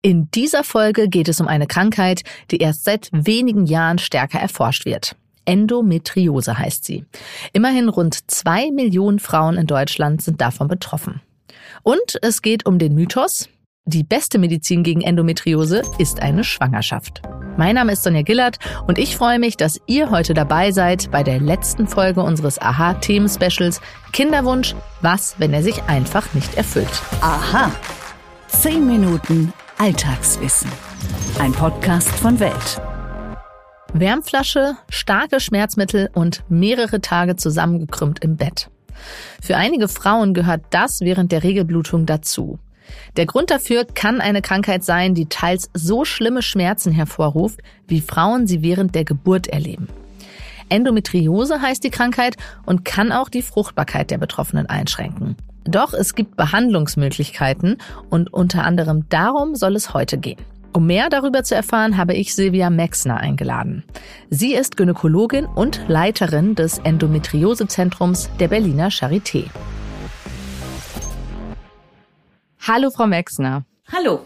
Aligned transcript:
In 0.00 0.30
dieser 0.30 0.62
Folge 0.62 1.08
geht 1.08 1.28
es 1.28 1.40
um 1.40 1.48
eine 1.48 1.66
Krankheit, 1.66 2.22
die 2.52 2.58
erst 2.58 2.84
seit 2.84 3.08
wenigen 3.12 3.66
Jahren 3.66 3.98
stärker 3.98 4.38
erforscht 4.38 4.84
wird. 4.84 5.16
Endometriose 5.44 6.56
heißt 6.56 6.84
sie. 6.84 7.04
Immerhin 7.52 7.88
rund 7.88 8.30
zwei 8.30 8.70
Millionen 8.70 9.18
Frauen 9.18 9.56
in 9.56 9.66
Deutschland 9.66 10.22
sind 10.22 10.40
davon 10.40 10.68
betroffen. 10.68 11.20
Und 11.82 12.16
es 12.22 12.42
geht 12.42 12.64
um 12.64 12.78
den 12.78 12.94
Mythos, 12.94 13.48
die 13.86 14.04
beste 14.04 14.38
Medizin 14.38 14.84
gegen 14.84 15.00
Endometriose 15.00 15.82
ist 15.98 16.20
eine 16.20 16.44
Schwangerschaft. 16.44 17.22
Mein 17.56 17.74
Name 17.74 17.92
ist 17.92 18.04
Sonja 18.04 18.22
Gillard 18.22 18.58
und 18.86 18.98
ich 18.98 19.16
freue 19.16 19.38
mich, 19.38 19.56
dass 19.56 19.80
ihr 19.86 20.10
heute 20.10 20.34
dabei 20.34 20.70
seid 20.70 21.10
bei 21.10 21.24
der 21.24 21.40
letzten 21.40 21.88
Folge 21.88 22.22
unseres 22.22 22.60
Aha-Themen-Specials 22.60 23.80
Kinderwunsch, 24.12 24.76
was, 25.00 25.36
wenn 25.38 25.54
er 25.54 25.62
sich 25.62 25.82
einfach 25.84 26.34
nicht 26.34 26.54
erfüllt. 26.54 27.02
Aha. 27.20 27.72
Zehn 28.48 28.86
Minuten 28.86 29.54
Alltagswissen. 29.80 30.72
Ein 31.38 31.52
Podcast 31.52 32.08
von 32.08 32.40
Welt. 32.40 32.82
Wärmflasche, 33.92 34.74
starke 34.90 35.38
Schmerzmittel 35.38 36.10
und 36.14 36.42
mehrere 36.48 37.00
Tage 37.00 37.36
zusammengekrümmt 37.36 38.18
im 38.24 38.36
Bett. 38.36 38.70
Für 39.40 39.56
einige 39.56 39.86
Frauen 39.86 40.34
gehört 40.34 40.62
das 40.70 41.00
während 41.00 41.30
der 41.30 41.44
Regelblutung 41.44 42.06
dazu. 42.06 42.58
Der 43.16 43.26
Grund 43.26 43.52
dafür 43.52 43.84
kann 43.84 44.20
eine 44.20 44.42
Krankheit 44.42 44.82
sein, 44.82 45.14
die 45.14 45.26
teils 45.26 45.70
so 45.74 46.04
schlimme 46.04 46.42
Schmerzen 46.42 46.90
hervorruft, 46.90 47.60
wie 47.86 48.00
Frauen 48.00 48.48
sie 48.48 48.62
während 48.62 48.96
der 48.96 49.04
Geburt 49.04 49.46
erleben. 49.46 49.86
Endometriose 50.70 51.62
heißt 51.62 51.84
die 51.84 51.90
Krankheit 51.90 52.36
und 52.66 52.84
kann 52.84 53.12
auch 53.12 53.28
die 53.28 53.42
Fruchtbarkeit 53.42 54.10
der 54.10 54.18
Betroffenen 54.18 54.66
einschränken. 54.66 55.36
Doch 55.64 55.92
es 55.92 56.14
gibt 56.14 56.36
Behandlungsmöglichkeiten 56.36 57.78
und 58.10 58.32
unter 58.32 58.64
anderem 58.64 59.08
darum 59.08 59.54
soll 59.54 59.76
es 59.76 59.92
heute 59.94 60.18
gehen. 60.18 60.40
Um 60.72 60.86
mehr 60.86 61.08
darüber 61.08 61.42
zu 61.42 61.54
erfahren, 61.54 61.96
habe 61.96 62.14
ich 62.14 62.34
Silvia 62.34 62.70
Maxner 62.70 63.16
eingeladen. 63.16 63.84
Sie 64.30 64.54
ist 64.54 64.76
Gynäkologin 64.76 65.46
und 65.46 65.82
Leiterin 65.88 66.54
des 66.54 66.78
Endometriosezentrums 66.78 68.30
der 68.38 68.48
Berliner 68.48 68.88
Charité. 68.90 69.44
Hallo, 72.60 72.90
Frau 72.90 73.06
Maxner. 73.06 73.64
Hallo. 73.90 74.20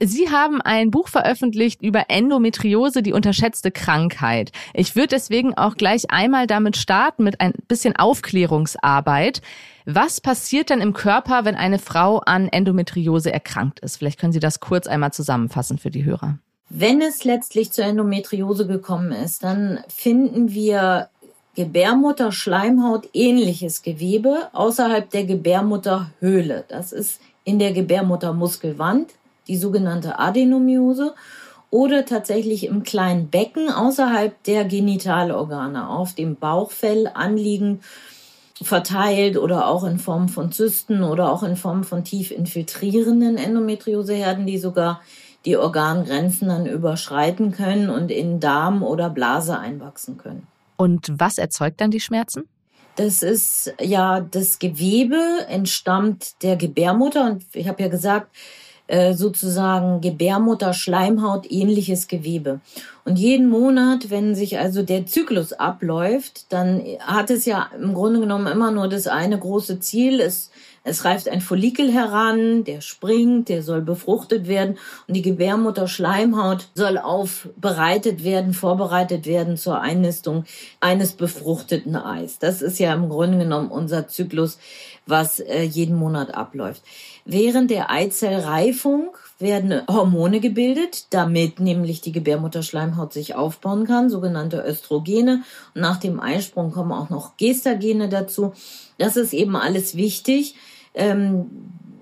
Sie 0.00 0.28
haben 0.28 0.60
ein 0.60 0.90
Buch 0.90 1.08
veröffentlicht 1.08 1.80
über 1.80 2.06
Endometriose, 2.08 3.02
die 3.02 3.12
unterschätzte 3.12 3.70
Krankheit. 3.70 4.50
Ich 4.72 4.96
würde 4.96 5.08
deswegen 5.08 5.54
auch 5.54 5.76
gleich 5.76 6.10
einmal 6.10 6.48
damit 6.48 6.76
starten 6.76 7.22
mit 7.22 7.40
ein 7.40 7.52
bisschen 7.68 7.94
Aufklärungsarbeit. 7.94 9.40
Was 9.86 10.20
passiert 10.20 10.70
denn 10.70 10.80
im 10.80 10.94
Körper, 10.94 11.44
wenn 11.44 11.54
eine 11.54 11.78
Frau 11.78 12.18
an 12.18 12.48
Endometriose 12.48 13.32
erkrankt 13.32 13.80
ist? 13.80 13.98
Vielleicht 13.98 14.18
können 14.18 14.32
Sie 14.32 14.40
das 14.40 14.58
kurz 14.58 14.88
einmal 14.88 15.12
zusammenfassen 15.12 15.78
für 15.78 15.90
die 15.90 16.04
Hörer. 16.04 16.38
Wenn 16.70 17.00
es 17.00 17.22
letztlich 17.22 17.70
zur 17.70 17.84
Endometriose 17.84 18.66
gekommen 18.66 19.12
ist, 19.12 19.44
dann 19.44 19.78
finden 19.88 20.52
wir 20.52 21.08
Gebärmutter-Schleimhaut 21.54 23.10
ähnliches 23.12 23.82
Gewebe 23.82 24.48
außerhalb 24.54 25.08
der 25.08 25.24
Gebärmutterhöhle. 25.24 26.64
Das 26.66 26.92
ist 26.92 27.20
in 27.44 27.60
der 27.60 27.72
Gebärmuttermuskelwand 27.72 29.12
die 29.48 29.56
sogenannte 29.56 30.18
Adenomiose, 30.18 31.14
oder 31.74 32.04
tatsächlich 32.04 32.66
im 32.66 32.84
kleinen 32.84 33.30
Becken 33.30 33.68
außerhalb 33.68 34.40
der 34.44 34.64
Genitalorgane, 34.64 35.88
auf 35.90 36.14
dem 36.14 36.36
Bauchfell 36.36 37.10
anliegend, 37.12 37.82
verteilt 38.62 39.36
oder 39.36 39.66
auch 39.66 39.82
in 39.82 39.98
Form 39.98 40.28
von 40.28 40.52
Zysten 40.52 41.02
oder 41.02 41.32
auch 41.32 41.42
in 41.42 41.56
Form 41.56 41.82
von 41.82 42.04
tief 42.04 42.30
infiltrierenden 42.30 43.36
Endometrioseherden, 43.36 44.46
die 44.46 44.58
sogar 44.58 45.00
die 45.44 45.56
Organgrenzen 45.56 46.48
dann 46.48 46.66
überschreiten 46.66 47.50
können 47.50 47.90
und 47.90 48.12
in 48.12 48.38
Darm 48.38 48.84
oder 48.84 49.10
Blase 49.10 49.58
einwachsen 49.58 50.16
können. 50.16 50.46
Und 50.76 51.12
was 51.18 51.38
erzeugt 51.38 51.80
dann 51.80 51.90
die 51.90 51.98
Schmerzen? 51.98 52.44
Das 52.94 53.24
ist 53.24 53.74
ja 53.80 54.20
das 54.20 54.60
Gewebe 54.60 55.18
entstammt 55.48 56.40
der 56.44 56.54
Gebärmutter 56.54 57.24
und 57.24 57.44
ich 57.52 57.66
habe 57.66 57.82
ja 57.82 57.88
gesagt, 57.88 58.28
äh, 58.86 59.14
sozusagen 59.14 60.00
Gebärmutter-Schleimhaut 60.02 61.50
ähnliches 61.50 62.06
Gewebe. 62.06 62.60
Und 63.06 63.18
jeden 63.18 63.48
Monat, 63.48 64.10
wenn 64.10 64.34
sich 64.34 64.58
also 64.58 64.82
der 64.82 65.06
Zyklus 65.06 65.52
abläuft, 65.52 66.52
dann 66.52 66.82
hat 67.00 67.30
es 67.30 67.44
ja 67.44 67.68
im 67.78 67.94
Grunde 67.94 68.20
genommen 68.20 68.46
immer 68.46 68.70
nur 68.70 68.88
das 68.88 69.06
eine 69.06 69.38
große 69.38 69.80
Ziel. 69.80 70.20
Es, 70.20 70.50
es 70.84 71.04
reift 71.04 71.28
ein 71.28 71.40
Follikel 71.40 71.90
heran, 71.90 72.64
der 72.64 72.82
springt, 72.82 73.48
der 73.48 73.62
soll 73.62 73.80
befruchtet 73.80 74.48
werden 74.48 74.76
und 75.08 75.14
die 75.14 75.22
Gebärmutter-Schleimhaut 75.22 76.68
soll 76.74 76.98
aufbereitet 76.98 78.22
werden, 78.22 78.52
vorbereitet 78.52 79.24
werden 79.24 79.56
zur 79.56 79.80
Einnistung 79.80 80.44
eines 80.80 81.12
befruchteten 81.12 81.96
Eis. 81.96 82.38
Das 82.38 82.60
ist 82.60 82.78
ja 82.78 82.92
im 82.92 83.08
Grunde 83.08 83.38
genommen 83.38 83.70
unser 83.70 84.08
Zyklus, 84.08 84.58
was 85.06 85.40
äh, 85.40 85.62
jeden 85.62 85.96
Monat 85.96 86.34
abläuft. 86.34 86.82
Während 87.24 87.70
der 87.70 87.90
Eizellreifung 87.90 89.16
werden 89.38 89.82
Hormone 89.88 90.40
gebildet, 90.40 91.06
damit 91.10 91.58
nämlich 91.58 92.02
die 92.02 92.12
Gebärmutterschleimhaut 92.12 93.12
sich 93.14 93.34
aufbauen 93.34 93.86
kann, 93.86 94.10
sogenannte 94.10 94.62
Östrogene. 94.66 95.42
Und 95.74 95.80
nach 95.80 95.96
dem 95.96 96.20
Eisprung 96.20 96.70
kommen 96.70 96.92
auch 96.92 97.08
noch 97.08 97.36
Gestagene 97.38 98.08
dazu. 98.10 98.52
Das 98.98 99.16
ist 99.16 99.32
eben 99.32 99.56
alles 99.56 99.96
wichtig. 99.96 100.54
Ähm, 100.94 101.46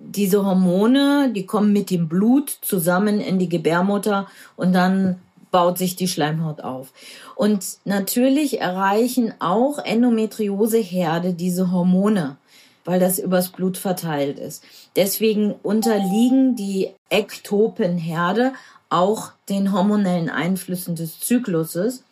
diese 0.00 0.44
Hormone, 0.44 1.32
die 1.34 1.46
kommen 1.46 1.72
mit 1.72 1.90
dem 1.90 2.08
Blut 2.08 2.50
zusammen 2.60 3.20
in 3.20 3.38
die 3.38 3.48
Gebärmutter 3.48 4.26
und 4.56 4.72
dann 4.74 5.20
baut 5.50 5.78
sich 5.78 5.96
die 5.96 6.08
Schleimhaut 6.08 6.62
auf. 6.62 6.92
Und 7.36 7.64
natürlich 7.84 8.60
erreichen 8.60 9.34
auch 9.38 9.78
Endometrioseherde 9.78 11.34
diese 11.34 11.70
Hormone 11.70 12.36
weil 12.84 13.00
das 13.00 13.18
übers 13.18 13.50
Blut 13.50 13.78
verteilt 13.78 14.38
ist. 14.38 14.64
Deswegen 14.96 15.52
unterliegen 15.62 16.56
die 16.56 16.90
Ektopenherde 17.10 18.52
auch 18.88 19.32
den 19.48 19.72
hormonellen 19.72 20.28
Einflüssen 20.28 20.96
des 20.96 21.20
Zykluses. 21.20 22.04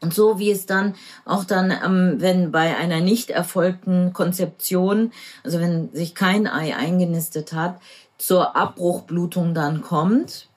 Und 0.00 0.14
so 0.14 0.38
wie 0.38 0.50
es 0.50 0.66
dann 0.66 0.94
auch 1.24 1.44
dann, 1.44 1.70
ähm, 1.70 2.16
wenn 2.18 2.52
bei 2.52 2.76
einer 2.76 3.00
nicht 3.00 3.30
erfolgten 3.30 4.12
Konzeption, 4.12 5.12
also 5.42 5.60
wenn 5.60 5.92
sich 5.92 6.14
kein 6.14 6.46
Ei 6.46 6.76
eingenistet 6.76 7.52
hat, 7.52 7.80
zur 8.16 8.56
Abbruchblutung 8.56 9.54
dann 9.54 9.80
kommt, 9.80 10.48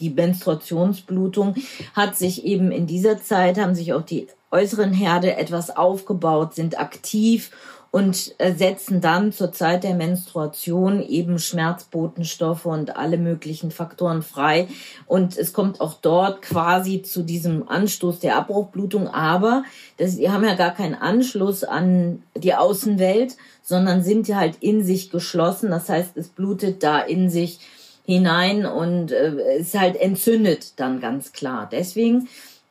die 0.00 0.10
Menstruationsblutung, 0.10 1.54
hat 1.94 2.16
sich 2.16 2.44
eben 2.44 2.72
in 2.72 2.86
dieser 2.86 3.22
Zeit, 3.22 3.58
haben 3.58 3.74
sich 3.74 3.92
auch 3.92 4.02
die 4.02 4.26
äußeren 4.50 4.92
Herde 4.92 5.36
etwas 5.36 5.76
aufgebaut, 5.76 6.54
sind 6.54 6.78
aktiv 6.78 7.50
und 7.92 8.34
äh, 8.38 8.52
setzen 8.52 9.00
dann 9.00 9.32
zur 9.32 9.52
Zeit 9.52 9.82
der 9.82 9.94
Menstruation 9.94 11.02
eben 11.02 11.38
Schmerzbotenstoffe 11.38 12.66
und 12.66 12.96
alle 12.96 13.18
möglichen 13.18 13.72
Faktoren 13.72 14.22
frei. 14.22 14.68
Und 15.06 15.36
es 15.36 15.52
kommt 15.52 15.80
auch 15.80 15.94
dort 15.94 16.40
quasi 16.40 17.02
zu 17.02 17.22
diesem 17.22 17.68
Anstoß 17.68 18.20
der 18.20 18.36
Abbruchblutung. 18.36 19.08
Aber 19.08 19.64
das, 19.96 20.16
die 20.16 20.30
haben 20.30 20.44
ja 20.44 20.54
gar 20.54 20.72
keinen 20.72 20.94
Anschluss 20.94 21.64
an 21.64 22.22
die 22.36 22.54
Außenwelt, 22.54 23.36
sondern 23.62 24.04
sind 24.04 24.28
ja 24.28 24.36
halt 24.36 24.58
in 24.60 24.84
sich 24.84 25.10
geschlossen. 25.10 25.70
Das 25.70 25.88
heißt, 25.88 26.16
es 26.16 26.28
blutet 26.28 26.84
da 26.84 27.00
in 27.00 27.28
sich 27.28 27.58
hinein 28.04 28.66
und 28.66 29.10
äh, 29.10 29.58
ist 29.58 29.78
halt 29.78 29.96
entzündet 29.96 30.78
dann 30.78 31.00
ganz 31.00 31.32
klar. 31.32 31.68
Deswegen 31.70 32.28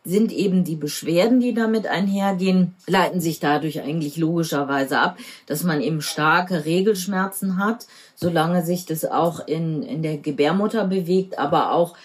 sind 0.09 0.31
eben 0.31 0.63
die 0.63 0.75
Beschwerden, 0.75 1.39
die 1.39 1.53
damit 1.53 1.87
einhergehen, 1.87 2.75
leiten 2.87 3.21
sich 3.21 3.39
dadurch 3.39 3.81
eigentlich 3.81 4.17
logischerweise 4.17 4.99
ab, 4.99 5.17
dass 5.45 5.63
man 5.63 5.81
eben 5.81 6.01
starke 6.01 6.65
Regelschmerzen 6.65 7.57
hat, 7.57 7.87
solange 8.15 8.65
sich 8.65 8.85
das 8.85 9.05
auch 9.05 9.47
in, 9.47 9.83
in 9.83 10.01
der 10.01 10.17
Gebärmutter 10.17 10.85
bewegt, 10.85 11.37
aber 11.37 11.71
auch 11.71 11.95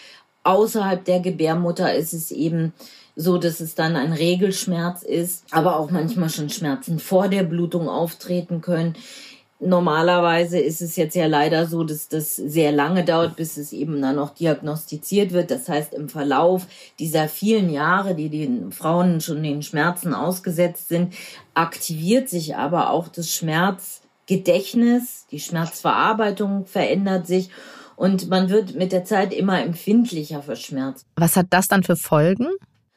außerhalb 0.44 1.04
der 1.04 1.21
Gebärmutter 1.21 1.95
ist 1.95 2.12
es 2.12 2.30
eben 2.30 2.72
so, 3.16 3.39
dass 3.39 3.60
es 3.60 3.74
dann 3.74 3.97
ein 3.97 4.12
Regelschmerz 4.12 5.03
ist, 5.03 5.45
aber 5.51 5.78
auch 5.78 5.91
manchmal 5.91 6.30
schon 6.30 6.51
Schmerzen 6.51 6.98
vor 6.98 7.28
der 7.28 7.45
Blutung 7.45 7.89
auftreten 7.89 8.60
können. 8.60 8.95
Normalerweise 9.65 10.59
ist 10.59 10.83
es 10.83 10.97
jetzt 10.97 11.15
ja 11.16 11.27
leider 11.27 11.66
so, 11.66 11.84
dass 11.84 12.09
das 12.09 12.37
sehr 12.37 12.72
lange 12.72 13.05
dauert, 13.05 13.37
bis 13.37 13.57
es 13.57 13.72
eben 13.72 14.03
dann 14.03 14.16
noch 14.16 14.34
diagnostiziert 14.34 15.33
wird. 15.33 15.51
Das 15.51 15.69
heißt, 15.69 15.95
im 15.95 16.09
Verlauf 16.09 16.66
dieser 16.99 17.28
vielen 17.28 17.71
Jahre, 17.71 18.15
die 18.15 18.28
den 18.28 18.72
Frauen 18.72 19.21
schon 19.21 19.43
den 19.43 19.63
Schmerzen 19.63 20.13
ausgesetzt 20.15 20.89
sind, 20.89 21.15
aktiviert 21.55 22.28
sich 22.28 22.57
aber 22.57 22.91
auch 22.91 23.09
das 23.09 23.31
Schmerzgedächtnis, 23.33 25.27
die 25.31 25.41
Schmerzverarbeitung 25.41 26.66
verändert 26.66 27.27
sich 27.27 27.51
und 27.97 28.28
man 28.28 28.51
wird 28.51 28.75
mit 28.75 28.93
der 28.93 29.05
Zeit 29.05 29.33
immer 29.33 29.63
empfindlicher 29.63 30.43
für 30.43 30.57
Schmerz. 30.57 31.05
Was 31.16 31.37
hat 31.37 31.47
das 31.51 31.69
dann 31.69 31.83
für 31.83 31.97
Folgen? 31.97 32.49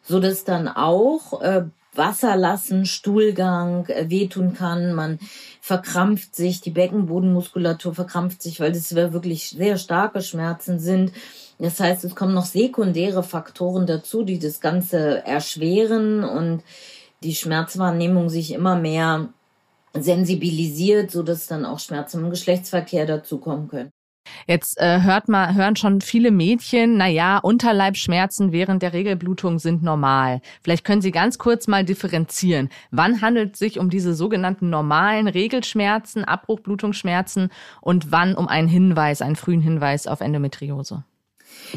So 0.04 0.20
dass 0.20 0.44
dann 0.44 0.68
auch 0.68 1.42
äh, 1.42 1.66
Wasser 1.98 2.36
lassen, 2.36 2.86
Stuhlgang 2.86 3.88
äh, 3.88 4.10
wehtun 4.10 4.54
kann. 4.54 4.94
Man 4.94 5.20
verkrampft 5.62 6.36
sich, 6.36 6.62
die 6.62 6.72
Beckenbodenmuskulatur 6.72 7.94
verkrampft 7.94 8.42
sich, 8.42 8.60
weil 8.60 8.72
das 8.72 8.96
wirklich 8.96 9.50
sehr 9.50 9.78
starke 9.78 10.22
Schmerzen 10.22 10.80
sind. 10.80 11.12
Das 11.60 11.80
heißt, 11.80 12.04
es 12.04 12.16
kommen 12.16 12.34
noch 12.34 12.46
sekundäre 12.46 13.24
Faktoren 13.24 13.88
dazu, 13.88 14.24
die 14.24 14.40
das 14.40 14.60
Ganze 14.62 15.26
erschweren 15.26 16.24
und 16.24 16.64
die 17.24 17.36
Schmerzwahrnehmung 17.36 18.30
sich 18.30 18.54
immer 18.54 18.76
mehr 18.76 19.30
sensibilisiert, 19.94 21.12
so 21.12 21.24
dass 21.24 21.48
dann 21.48 21.66
auch 21.66 21.80
Schmerzen 21.80 22.24
im 22.24 22.30
Geschlechtsverkehr 22.30 23.06
dazukommen 23.06 23.68
können. 23.68 23.92
Jetzt 24.48 24.80
äh, 24.80 25.02
hört 25.02 25.28
mal, 25.30 25.54
hören 25.56 25.76
schon 25.76 26.02
viele 26.02 26.32
Mädchen, 26.32 26.98
na 26.98 27.08
ja, 27.08 27.38
Unterleibschmerzen 27.38 28.52
während 28.52 28.82
der 28.82 28.94
Regelblutung 28.94 29.60
sind 29.60 29.84
normal. 29.84 30.42
Vielleicht 30.62 30.86
können 30.86 31.02
Sie 31.02 31.12
ganz 31.12 31.38
kurz 31.38 31.68
mal 31.68 31.84
differenzieren. 31.84 32.70
Wann 32.92 33.22
handelt 33.22 33.54
es 33.54 33.60
sich 33.60 33.80
um 33.80 33.90
diese 33.90 34.14
sogenannten 34.14 34.70
normalen 34.70 35.28
Regelschmerzen, 35.28 36.24
Abbruchblutungsschmerzen 36.24 37.50
und 37.82 38.12
wann 38.12 38.36
um 38.36 38.48
einen 38.48 38.68
Hinweis, 38.68 39.22
einen 39.22 39.36
frühen 39.36 39.62
Hinweis 39.62 40.08
auf 40.08 40.22
Endometriose? 40.22 41.04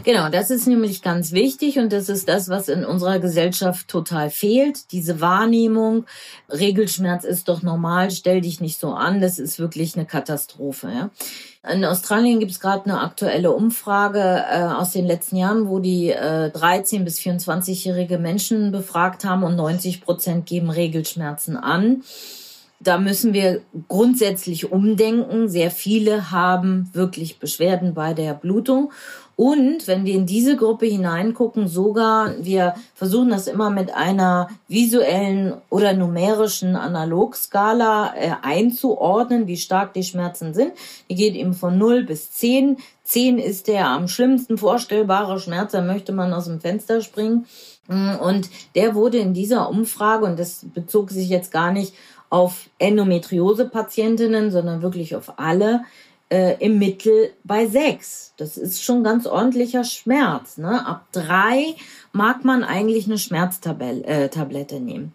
Genau, 0.04 0.28
das 0.28 0.50
ist 0.50 0.66
nämlich 0.66 1.02
ganz 1.02 1.32
wichtig 1.32 1.78
und 1.78 1.92
das 1.92 2.08
ist 2.08 2.28
das, 2.28 2.48
was 2.48 2.68
in 2.68 2.84
unserer 2.84 3.18
Gesellschaft 3.18 3.88
total 3.88 4.30
fehlt. 4.30 4.92
Diese 4.92 5.20
Wahrnehmung, 5.20 6.06
Regelschmerz 6.48 7.24
ist 7.24 7.48
doch 7.48 7.62
normal, 7.62 8.10
stell 8.10 8.40
dich 8.40 8.60
nicht 8.60 8.78
so 8.78 8.92
an, 8.92 9.20
das 9.20 9.38
ist 9.38 9.58
wirklich 9.58 9.96
eine 9.96 10.06
Katastrophe. 10.06 10.88
Ja? 10.88 11.10
In 11.68 11.84
Australien 11.84 12.40
gibt 12.40 12.52
es 12.52 12.60
gerade 12.60 12.84
eine 12.84 13.00
aktuelle 13.00 13.52
Umfrage 13.52 14.44
äh, 14.50 14.62
aus 14.62 14.92
den 14.92 15.06
letzten 15.06 15.36
Jahren, 15.36 15.68
wo 15.68 15.78
die 15.78 16.10
äh, 16.10 16.50
13- 16.54 17.04
bis 17.04 17.18
24-jährige 17.18 18.18
Menschen 18.18 18.72
befragt 18.72 19.24
haben 19.24 19.42
und 19.42 19.56
90 19.56 20.02
Prozent 20.02 20.46
geben 20.46 20.70
Regelschmerzen 20.70 21.56
an. 21.58 22.02
Da 22.82 22.96
müssen 22.96 23.34
wir 23.34 23.60
grundsätzlich 23.88 24.72
umdenken. 24.72 25.50
Sehr 25.50 25.70
viele 25.70 26.30
haben 26.30 26.88
wirklich 26.94 27.38
Beschwerden 27.38 27.92
bei 27.92 28.14
der 28.14 28.32
Blutung. 28.32 28.90
Und 29.40 29.88
wenn 29.88 30.04
wir 30.04 30.16
in 30.16 30.26
diese 30.26 30.54
Gruppe 30.54 30.84
hineingucken, 30.84 31.66
sogar, 31.66 32.34
wir 32.44 32.74
versuchen 32.94 33.30
das 33.30 33.46
immer 33.46 33.70
mit 33.70 33.90
einer 33.90 34.48
visuellen 34.68 35.54
oder 35.70 35.94
numerischen 35.94 36.76
Analogskala 36.76 38.12
äh, 38.16 38.32
einzuordnen, 38.42 39.46
wie 39.46 39.56
stark 39.56 39.94
die 39.94 40.02
Schmerzen 40.02 40.52
sind. 40.52 40.72
Die 41.08 41.14
geht 41.14 41.36
eben 41.36 41.54
von 41.54 41.78
0 41.78 42.04
bis 42.04 42.30
10. 42.32 42.76
10 43.04 43.38
ist 43.38 43.66
der 43.66 43.88
am 43.88 44.08
schlimmsten 44.08 44.58
vorstellbare 44.58 45.40
Schmerz, 45.40 45.72
da 45.72 45.80
möchte 45.80 46.12
man 46.12 46.34
aus 46.34 46.44
dem 46.44 46.60
Fenster 46.60 47.00
springen. 47.00 47.46
Und 47.88 48.50
der 48.74 48.94
wurde 48.94 49.16
in 49.16 49.32
dieser 49.32 49.70
Umfrage, 49.70 50.26
und 50.26 50.38
das 50.38 50.66
bezog 50.74 51.08
sich 51.08 51.30
jetzt 51.30 51.50
gar 51.50 51.72
nicht 51.72 51.94
auf 52.28 52.68
Endometriose-Patientinnen, 52.78 54.50
sondern 54.50 54.82
wirklich 54.82 55.16
auf 55.16 55.38
alle, 55.38 55.80
äh, 56.30 56.56
im 56.64 56.78
Mittel 56.78 57.32
bei 57.44 57.66
sechs. 57.66 58.32
Das 58.36 58.56
ist 58.56 58.82
schon 58.82 59.04
ganz 59.04 59.26
ordentlicher 59.26 59.84
Schmerz. 59.84 60.56
Ne? 60.56 60.86
Ab 60.86 61.06
drei 61.12 61.74
mag 62.12 62.44
man 62.44 62.64
eigentlich 62.64 63.06
eine 63.06 63.18
Schmerztablette 63.18 64.76
äh, 64.76 64.80
nehmen. 64.80 65.12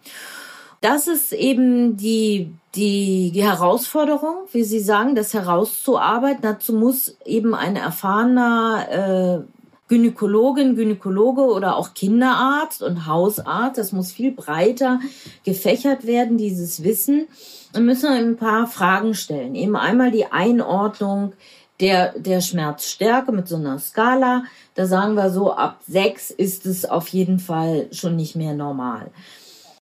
Das 0.82 1.08
ist 1.08 1.32
eben 1.32 1.96
die, 1.96 2.52
die, 2.74 3.32
die 3.32 3.42
Herausforderung, 3.42 4.46
wie 4.52 4.62
Sie 4.62 4.78
sagen, 4.78 5.14
das 5.14 5.32
herauszuarbeiten. 5.32 6.42
Dazu 6.42 6.74
muss 6.74 7.16
eben 7.24 7.54
ein 7.54 7.76
erfahrener 7.76 9.42
äh, 9.42 9.55
Gynäkologin, 9.88 10.74
Gynäkologe 10.74 11.42
oder 11.42 11.76
auch 11.76 11.94
Kinderarzt 11.94 12.82
und 12.82 13.06
Hausarzt. 13.06 13.78
Das 13.78 13.92
muss 13.92 14.12
viel 14.12 14.32
breiter 14.32 15.00
gefächert 15.44 16.06
werden, 16.06 16.38
dieses 16.38 16.82
Wissen. 16.82 17.28
Dann 17.72 17.84
müssen 17.84 18.10
wir 18.10 18.18
ein 18.18 18.36
paar 18.36 18.66
Fragen 18.66 19.14
stellen. 19.14 19.54
Eben 19.54 19.76
einmal 19.76 20.10
die 20.10 20.26
Einordnung 20.26 21.34
der, 21.80 22.18
der 22.18 22.40
Schmerzstärke 22.40 23.32
mit 23.32 23.48
so 23.48 23.56
einer 23.56 23.78
Skala. 23.78 24.44
Da 24.74 24.86
sagen 24.86 25.14
wir 25.14 25.30
so, 25.30 25.52
ab 25.52 25.80
sechs 25.86 26.30
ist 26.30 26.66
es 26.66 26.84
auf 26.84 27.08
jeden 27.08 27.38
Fall 27.38 27.88
schon 27.92 28.16
nicht 28.16 28.36
mehr 28.36 28.54
normal. 28.54 29.10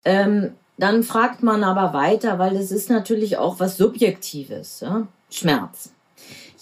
Ähm, 0.04 0.54
dann 0.78 1.02
fragt 1.02 1.42
man 1.42 1.62
aber 1.64 1.92
weiter, 1.92 2.38
weil 2.38 2.54
das 2.54 2.70
ist 2.72 2.90
natürlich 2.90 3.36
auch 3.36 3.60
was 3.60 3.76
Subjektives. 3.76 4.80
Ja? 4.80 5.06
Schmerz. 5.30 5.92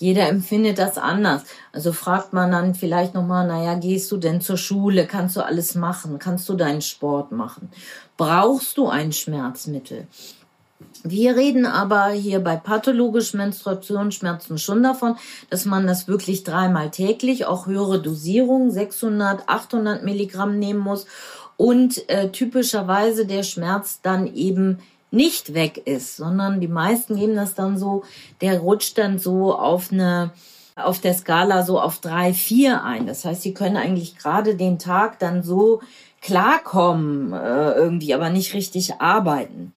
Jeder 0.01 0.31
empfindet 0.31 0.79
das 0.79 0.97
anders. 0.97 1.43
Also 1.73 1.93
fragt 1.93 2.33
man 2.33 2.51
dann 2.51 2.75
vielleicht 2.75 3.13
nochmal, 3.13 3.47
naja, 3.47 3.75
gehst 3.75 4.11
du 4.11 4.17
denn 4.17 4.41
zur 4.41 4.57
Schule? 4.57 5.07
Kannst 5.07 5.37
du 5.37 5.43
alles 5.43 5.75
machen? 5.75 6.19
Kannst 6.19 6.49
du 6.49 6.55
deinen 6.55 6.81
Sport 6.81 7.33
machen? 7.33 7.71
Brauchst 8.17 8.79
du 8.79 8.89
ein 8.89 9.13
Schmerzmittel? 9.13 10.07
Wir 11.03 11.37
reden 11.37 11.67
aber 11.67 12.09
hier 12.13 12.41
bei 12.41 12.57
pathologischen 12.57 13.37
Menstruationsschmerzen 13.41 14.57
schon 14.57 14.83
davon, 14.83 15.17
dass 15.51 15.67
man 15.67 15.87
das 15.87 16.09
wirklich 16.09 16.45
dreimal 16.45 16.91
täglich, 16.91 17.45
auch 17.45 17.67
höhere 17.67 18.01
Dosierungen, 18.01 18.71
600, 18.71 19.47
800 19.51 20.03
Milligramm 20.03 20.59
nehmen 20.59 20.81
muss 20.81 21.05
und 21.59 22.09
äh, 22.09 22.31
typischerweise 22.31 23.27
der 23.27 23.43
Schmerz 23.43 24.01
dann 24.03 24.27
eben 24.35 24.79
nicht 25.11 25.55
weg 25.55 25.83
ist, 25.87 26.17
sondern 26.17 26.61
die 26.61 26.69
meisten 26.69 27.17
geben 27.17 27.37
das 27.37 27.55
dann 27.55 27.79
so, 27.79 28.05
der 28.41 28.61
rutscht 28.61 28.99
dann 28.99 29.19
so 29.19 29.55
auf 29.55 29.93
eine 29.93 30.33
auf 30.77 30.99
der 30.99 31.15
Skala 31.15 31.63
so 31.63 31.81
auf 31.81 31.99
drei, 31.99 32.33
vier 32.33 32.83
ein. 32.83 33.07
Das 33.07 33.25
heißt, 33.25 33.43
sie 33.43 33.53
können 33.53 33.77
eigentlich 33.77 34.17
gerade 34.17 34.55
den 34.55 34.79
Tag 34.79 35.19
dann 35.19 35.43
so 35.43 35.81
klarkommen 36.23 37.33
äh, 37.33 37.73
irgendwie, 37.73 38.15
aber 38.15 38.31
nicht 38.31 38.55
richtig 38.55 38.95
arbeiten. 38.99 39.75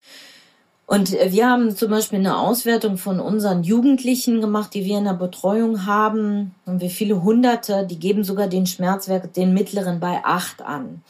Und 0.86 1.12
wir 1.12 1.50
haben 1.50 1.76
zum 1.76 1.90
Beispiel 1.90 2.20
eine 2.20 2.38
Auswertung 2.38 2.98
von 2.98 3.20
unseren 3.20 3.64
Jugendlichen 3.64 4.42
gemacht, 4.42 4.74
die 4.74 4.86
wir 4.86 4.98
in 4.98 5.06
der 5.06 5.14
Betreuung 5.14 5.86
haben. 5.86 6.54
Und 6.66 6.82
wir 6.82 6.90
viele 6.90 7.24
Hunderte, 7.24 7.88
die 7.88 8.00
geben 8.00 8.24
sogar 8.24 8.48
den 8.48 8.68
Schmerzwert, 8.68 9.36
den 9.38 9.54
mittleren 9.54 10.00
bei 10.00 10.22
acht 10.24 10.62
an 10.62 11.02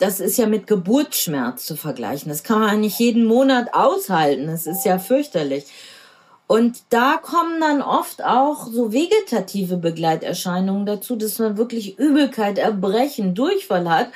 das 0.00 0.18
ist 0.18 0.38
ja 0.38 0.46
mit 0.46 0.66
Geburtsschmerz 0.66 1.66
zu 1.66 1.76
vergleichen. 1.76 2.30
Das 2.30 2.42
kann 2.42 2.60
man 2.60 2.80
nicht 2.80 2.98
jeden 2.98 3.26
Monat 3.26 3.74
aushalten. 3.74 4.46
Das 4.46 4.66
ist 4.66 4.84
ja 4.84 4.98
fürchterlich. 4.98 5.66
Und 6.46 6.82
da 6.88 7.16
kommen 7.16 7.60
dann 7.60 7.80
oft 7.80 8.24
auch 8.24 8.66
so 8.66 8.92
vegetative 8.92 9.76
Begleiterscheinungen 9.76 10.84
dazu, 10.84 11.14
dass 11.14 11.38
man 11.38 11.56
wirklich 11.56 11.98
Übelkeit, 11.98 12.58
Erbrechen, 12.58 13.36
Durchfall 13.36 13.88
hat 13.88 14.08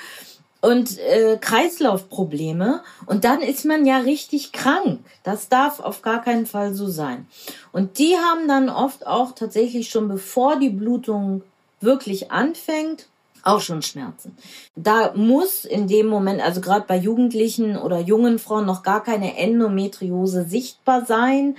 und 0.61 0.99
äh, 0.99 1.37
Kreislaufprobleme. 1.41 2.83
Und 3.07 3.25
dann 3.25 3.41
ist 3.41 3.65
man 3.65 3.87
ja 3.87 3.99
richtig 3.99 4.51
krank. 4.51 5.01
Das 5.23 5.49
darf 5.49 5.79
auf 5.79 6.03
gar 6.03 6.23
keinen 6.23 6.47
Fall 6.47 6.75
so 6.75 6.89
sein. 6.89 7.29
Und 7.71 7.99
die 7.99 8.17
haben 8.17 8.49
dann 8.49 8.69
oft 8.69 9.07
auch 9.07 9.33
tatsächlich 9.33 9.91
schon 9.91 10.09
bevor 10.09 10.59
die 10.59 10.71
Blutung 10.71 11.43
wirklich 11.81 12.33
anfängt, 12.33 13.07
auch 13.47 13.61
schon 13.61 13.83
Schmerzen. 13.83 14.37
Da 14.77 15.13
muss 15.15 15.65
in 15.65 15.87
dem 15.87 16.07
Moment, 16.07 16.41
also 16.41 16.61
gerade 16.61 16.85
bei 16.87 16.97
Jugendlichen 16.97 17.77
oder 17.77 18.01
jungen 18.01 18.39
Frauen, 18.39 18.67
noch 18.67 18.83
gar 18.83 19.03
keine 19.03 19.37
Endometriose 19.37 20.45
sichtbar 20.45 21.05
sein. 21.05 21.57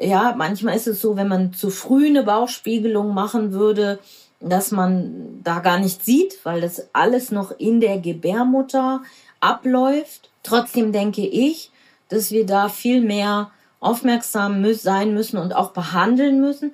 Ja, 0.00 0.34
manchmal 0.36 0.76
ist 0.76 0.86
es 0.86 1.00
so, 1.00 1.16
wenn 1.16 1.28
man 1.28 1.52
zu 1.52 1.70
früh 1.70 2.06
eine 2.06 2.22
Bauchspiegelung 2.22 3.14
machen 3.14 3.52
würde, 3.52 3.98
dass 4.40 4.70
man 4.70 5.40
da 5.44 5.60
gar 5.60 5.78
nicht 5.78 6.04
sieht, 6.04 6.44
weil 6.44 6.60
das 6.60 6.88
alles 6.92 7.30
noch 7.30 7.52
in 7.58 7.80
der 7.80 7.98
Gebärmutter 7.98 9.02
abläuft. 9.40 10.30
Trotzdem 10.42 10.92
denke 10.92 11.26
ich, 11.26 11.70
dass 12.08 12.30
wir 12.30 12.46
da 12.46 12.68
viel 12.68 13.02
mehr 13.02 13.50
aufmerksam 13.80 14.64
sein 14.74 15.12
müssen 15.14 15.38
und 15.38 15.54
auch 15.54 15.70
behandeln 15.70 16.40
müssen 16.40 16.72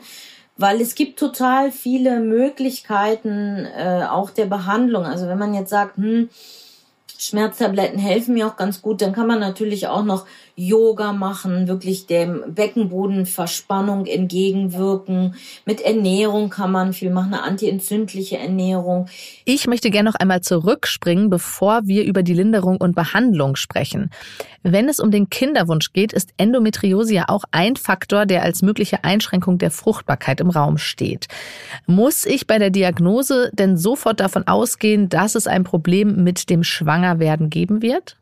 weil 0.59 0.81
es 0.81 0.97
gibt 0.97 1.19
total 1.19 1.71
viele 1.71 2.21
Möglichkeiten 2.21 3.65
äh, 3.65 4.05
auch 4.11 4.31
der 4.31 4.47
Behandlung. 4.47 5.05
Also 5.05 5.29
wenn 5.29 5.39
man 5.39 5.55
jetzt 5.55 5.71
sagt, 5.71 5.97
hm, 5.97 6.29
Schmerztabletten 7.17 7.99
helfen 7.99 8.35
mir 8.35 8.47
auch 8.47 8.57
ganz 8.57 8.83
gut, 8.83 9.01
dann 9.01 9.13
kann 9.13 9.27
man 9.27 9.41
natürlich 9.41 9.87
auch 9.87 10.05
noch 10.05 10.27
Yoga 10.59 11.13
machen, 11.13 11.69
wirklich 11.69 12.07
dem 12.07 12.43
Beckenbodenverspannung 12.53 14.07
entgegenwirken. 14.07 15.37
Mit 15.65 15.81
Ernährung 15.81 16.51
kann 16.51 16.73
man 16.73 16.93
viel 16.93 17.11
machen, 17.11 17.33
eine 17.33 17.45
antientzündliche 17.45 18.39
Ernährung. 18.39 19.07
Ich 19.45 19.69
möchte 19.69 19.91
gerne 19.91 20.11
noch 20.11 20.19
einmal 20.19 20.41
zurückspringen, 20.41 21.31
bevor 21.31 21.83
wir 21.87 22.03
über 22.03 22.25
die 22.25 22.35
Linderung 22.35 22.79
und 22.79 22.97
Behandlung 22.97 23.55
sprechen. 23.55 24.11
Wenn 24.65 24.89
es 24.89 24.99
um 24.99 25.13
den 25.13 25.31
Kinderwunsch 25.31 25.93
geht, 25.93 26.13
ist 26.13 26.31
Endometriose 26.39 27.15
ja 27.15 27.27
auch 27.29 27.45
ein 27.53 27.77
Faktor, 27.77 28.27
der 28.27 28.43
als 28.43 28.61
mögliche 28.61 29.05
Einschränkung 29.05 29.59
der 29.59 29.71
Fruchtbarkeit 29.71 30.41
im 30.41 30.51
Raum 30.51 30.77
steht. 30.77 31.29
Muss 31.87 32.27
ich 32.27 32.49
bei 32.49 32.59
der 32.59 32.71
Diagnose 32.71 33.53
denn 33.55 33.77
sofort 33.77 34.19
davon 34.19 34.49
ausgehen, 34.49 35.09
dass 35.09 35.37
es 35.37 35.47
ein 35.47 35.63
Problem 35.63 36.25
mit 36.25 36.51
dem 36.51 36.65
Schwangerwerden 36.65 37.49
geben 37.49 37.81
wird? 37.81 38.18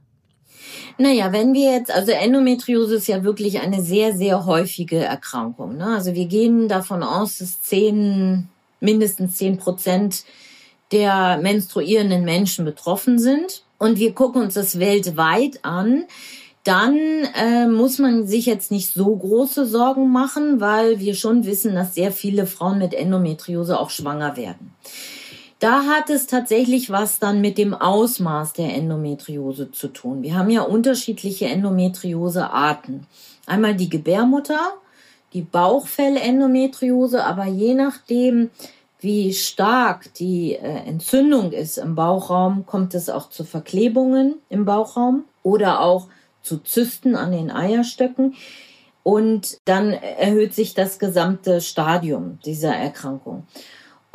Naja, 0.99 1.33
wenn 1.33 1.53
wir 1.53 1.73
jetzt, 1.73 1.91
also 1.91 2.13
Endometriose 2.13 2.97
ist 2.97 3.07
ja 3.07 3.23
wirklich 3.23 3.61
eine 3.61 3.83
sehr, 3.83 4.17
sehr 4.17 4.47
häufige 4.47 4.99
Erkrankung. 4.99 5.77
Ne? 5.77 5.87
Also 5.87 6.15
wir 6.15 6.27
gehen 6.27 6.69
davon 6.69 7.03
aus, 7.03 7.39
dass 7.39 7.61
zehn, 7.61 8.49
mindestens 8.81 9.37
zehn 9.37 9.59
Prozent 9.59 10.25
der 10.93 11.39
menstruierenden 11.39 12.25
Menschen 12.25 12.65
betroffen 12.65 13.19
sind. 13.19 13.65
und 13.79 13.99
wir 13.99 14.15
gucken 14.15 14.41
uns 14.41 14.55
das 14.55 14.79
weltweit 14.79 15.59
an, 15.63 16.05
dann 16.65 16.97
äh, 17.35 17.67
muss 17.69 17.99
man 17.99 18.27
sich 18.27 18.47
jetzt 18.47 18.71
nicht 18.71 18.93
so 18.93 19.15
große 19.15 19.67
Sorgen 19.67 20.11
machen, 20.11 20.61
weil 20.61 20.99
wir 20.99 21.15
schon 21.15 21.45
wissen, 21.45 21.75
dass 21.75 21.95
sehr 21.95 22.11
viele 22.11 22.47
Frauen 22.47 22.79
mit 22.79 22.93
Endometriose 22.93 23.79
auch 23.79 23.91
schwanger 23.91 24.37
werden. 24.37 24.73
Da 25.67 25.83
hat 25.83 26.11
es 26.11 26.29
tatsächlich 26.29 26.91
was 26.91 27.19
dann 27.19 27.41
mit 27.41 27.59
dem 27.59 27.75
Ausmaß 27.75 28.53
der 28.53 28.73
Endometriose 28.73 29.73
zu 29.73 29.89
tun. 29.89 30.23
Wir 30.23 30.37
haben 30.37 30.49
ja 30.49 30.63
unterschiedliche 30.63 31.47
Endometriosearten. 31.47 33.05
Einmal 33.47 33.75
die 33.75 33.89
Gebärmutter, 33.89 34.61
die 35.33 35.43
Bauchfellendometriose, 35.43 37.25
aber 37.25 37.47
je 37.47 37.75
nachdem, 37.75 38.51
wie 39.01 39.35
stark 39.35 40.15
die 40.15 40.53
äh, 40.53 40.87
Entzündung 40.87 41.51
ist 41.51 41.79
im 41.79 41.97
Bauchraum, 41.97 42.65
kommt 42.65 42.95
es 42.95 43.11
auch 43.11 43.29
zu 43.29 43.43
Verklebungen 43.43 44.37
im 44.49 44.67
Bauchraum 44.67 45.25
oder 45.43 45.81
auch 45.81 46.07
zu 46.43 46.59
Zysten 46.59 47.17
an 47.17 47.33
den 47.33 47.51
Eierstöcken. 47.51 48.37
Und 49.03 49.59
dann 49.65 49.91
erhöht 49.91 50.55
sich 50.55 50.75
das 50.75 51.01
gesamte 51.01 51.61
Stadium 51.61 52.39
dieser 52.45 52.73
Erkrankung. 52.73 53.49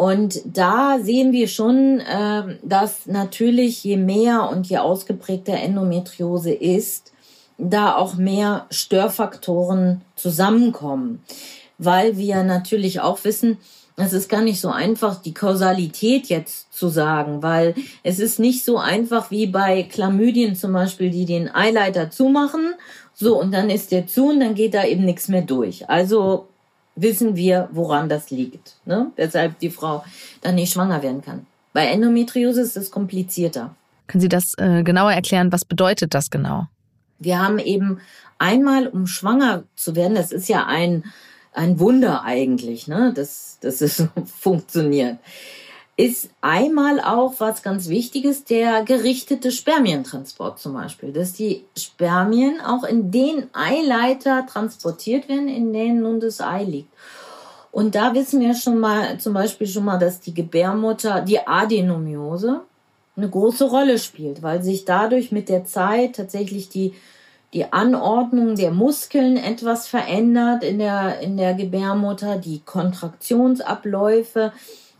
Und 0.01 0.41
da 0.45 0.97
sehen 0.99 1.31
wir 1.31 1.47
schon, 1.47 1.99
äh, 1.99 2.57
dass 2.63 3.05
natürlich 3.05 3.83
je 3.83 3.97
mehr 3.97 4.49
und 4.49 4.65
je 4.65 4.79
ausgeprägter 4.79 5.53
Endometriose 5.53 6.51
ist, 6.51 7.11
da 7.59 7.95
auch 7.95 8.15
mehr 8.15 8.65
Störfaktoren 8.71 10.01
zusammenkommen. 10.15 11.21
Weil 11.77 12.17
wir 12.17 12.41
natürlich 12.41 12.99
auch 12.99 13.23
wissen, 13.25 13.59
es 13.95 14.11
ist 14.11 14.27
gar 14.27 14.41
nicht 14.41 14.59
so 14.59 14.69
einfach, 14.69 15.21
die 15.21 15.35
Kausalität 15.35 16.29
jetzt 16.29 16.73
zu 16.73 16.87
sagen, 16.89 17.43
weil 17.43 17.75
es 18.01 18.17
ist 18.17 18.39
nicht 18.39 18.65
so 18.65 18.79
einfach 18.79 19.29
wie 19.29 19.45
bei 19.45 19.83
Chlamydien 19.83 20.55
zum 20.55 20.73
Beispiel, 20.73 21.11
die 21.11 21.25
den 21.25 21.53
Eileiter 21.53 22.09
zumachen. 22.09 22.73
So, 23.13 23.39
und 23.39 23.51
dann 23.51 23.69
ist 23.69 23.91
der 23.91 24.07
zu 24.07 24.29
und 24.29 24.39
dann 24.39 24.55
geht 24.55 24.73
da 24.73 24.83
eben 24.83 25.05
nichts 25.05 25.27
mehr 25.27 25.43
durch. 25.43 25.87
Also 25.91 26.47
wissen 26.95 27.35
wir, 27.35 27.69
woran 27.71 28.09
das 28.09 28.31
liegt. 28.31 28.75
Ne? 28.85 29.11
Weshalb 29.15 29.59
die 29.59 29.69
Frau 29.69 30.03
dann 30.41 30.55
nicht 30.55 30.73
schwanger 30.73 31.01
werden 31.03 31.21
kann. 31.21 31.45
Bei 31.73 31.85
Endometriose 31.85 32.61
ist 32.61 32.77
es 32.77 32.91
komplizierter. 32.91 33.75
Können 34.07 34.21
Sie 34.21 34.29
das 34.29 34.53
äh, 34.57 34.83
genauer 34.83 35.13
erklären? 35.13 35.51
Was 35.51 35.63
bedeutet 35.63 36.13
das 36.13 36.29
genau? 36.29 36.67
Wir 37.19 37.39
haben 37.39 37.59
eben 37.59 37.99
einmal, 38.39 38.87
um 38.87 39.07
schwanger 39.07 39.63
zu 39.75 39.95
werden, 39.95 40.15
das 40.15 40.31
ist 40.31 40.49
ja 40.49 40.65
ein 40.65 41.03
ein 41.53 41.79
Wunder 41.79 42.23
eigentlich, 42.23 42.87
ne, 42.87 43.13
dass, 43.13 43.57
dass 43.61 43.81
es 43.81 44.03
funktioniert. 44.39 45.19
Ist 45.97 46.29
einmal 46.39 46.99
auch 46.99 47.35
was 47.39 47.63
ganz 47.63 47.89
Wichtiges, 47.89 48.43
der 48.43 48.83
gerichtete 48.83 49.51
Spermientransport 49.51 50.57
zum 50.57 50.73
Beispiel, 50.73 51.11
dass 51.11 51.33
die 51.33 51.65
Spermien 51.77 52.61
auch 52.61 52.83
in 52.83 53.11
den 53.11 53.49
Eileiter 53.53 54.45
transportiert 54.47 55.29
werden, 55.29 55.47
in 55.47 55.73
denen 55.73 56.01
nun 56.01 56.19
das 56.19 56.41
Ei 56.41 56.63
liegt. 56.63 56.93
Und 57.71 57.95
da 57.95 58.13
wissen 58.13 58.41
wir 58.41 58.53
schon 58.55 58.79
mal, 58.79 59.17
zum 59.19 59.33
Beispiel 59.33 59.67
schon 59.67 59.85
mal, 59.85 59.99
dass 59.99 60.19
die 60.19 60.33
Gebärmutter, 60.33 61.21
die 61.21 61.45
Adenomiose, 61.45 62.61
eine 63.15 63.29
große 63.29 63.65
Rolle 63.65 63.99
spielt, 63.99 64.41
weil 64.41 64.63
sich 64.63 64.85
dadurch 64.85 65.31
mit 65.31 65.49
der 65.49 65.65
Zeit 65.65 66.15
tatsächlich 66.15 66.69
die 66.69 66.93
die 67.53 67.71
Anordnung 67.71 68.55
der 68.55 68.71
Muskeln 68.71 69.35
etwas 69.35 69.87
verändert 69.87 70.63
in 70.63 70.79
der, 70.79 71.19
in 71.19 71.35
der 71.35 71.53
Gebärmutter, 71.53 72.37
die 72.37 72.61
Kontraktionsabläufe 72.63 74.53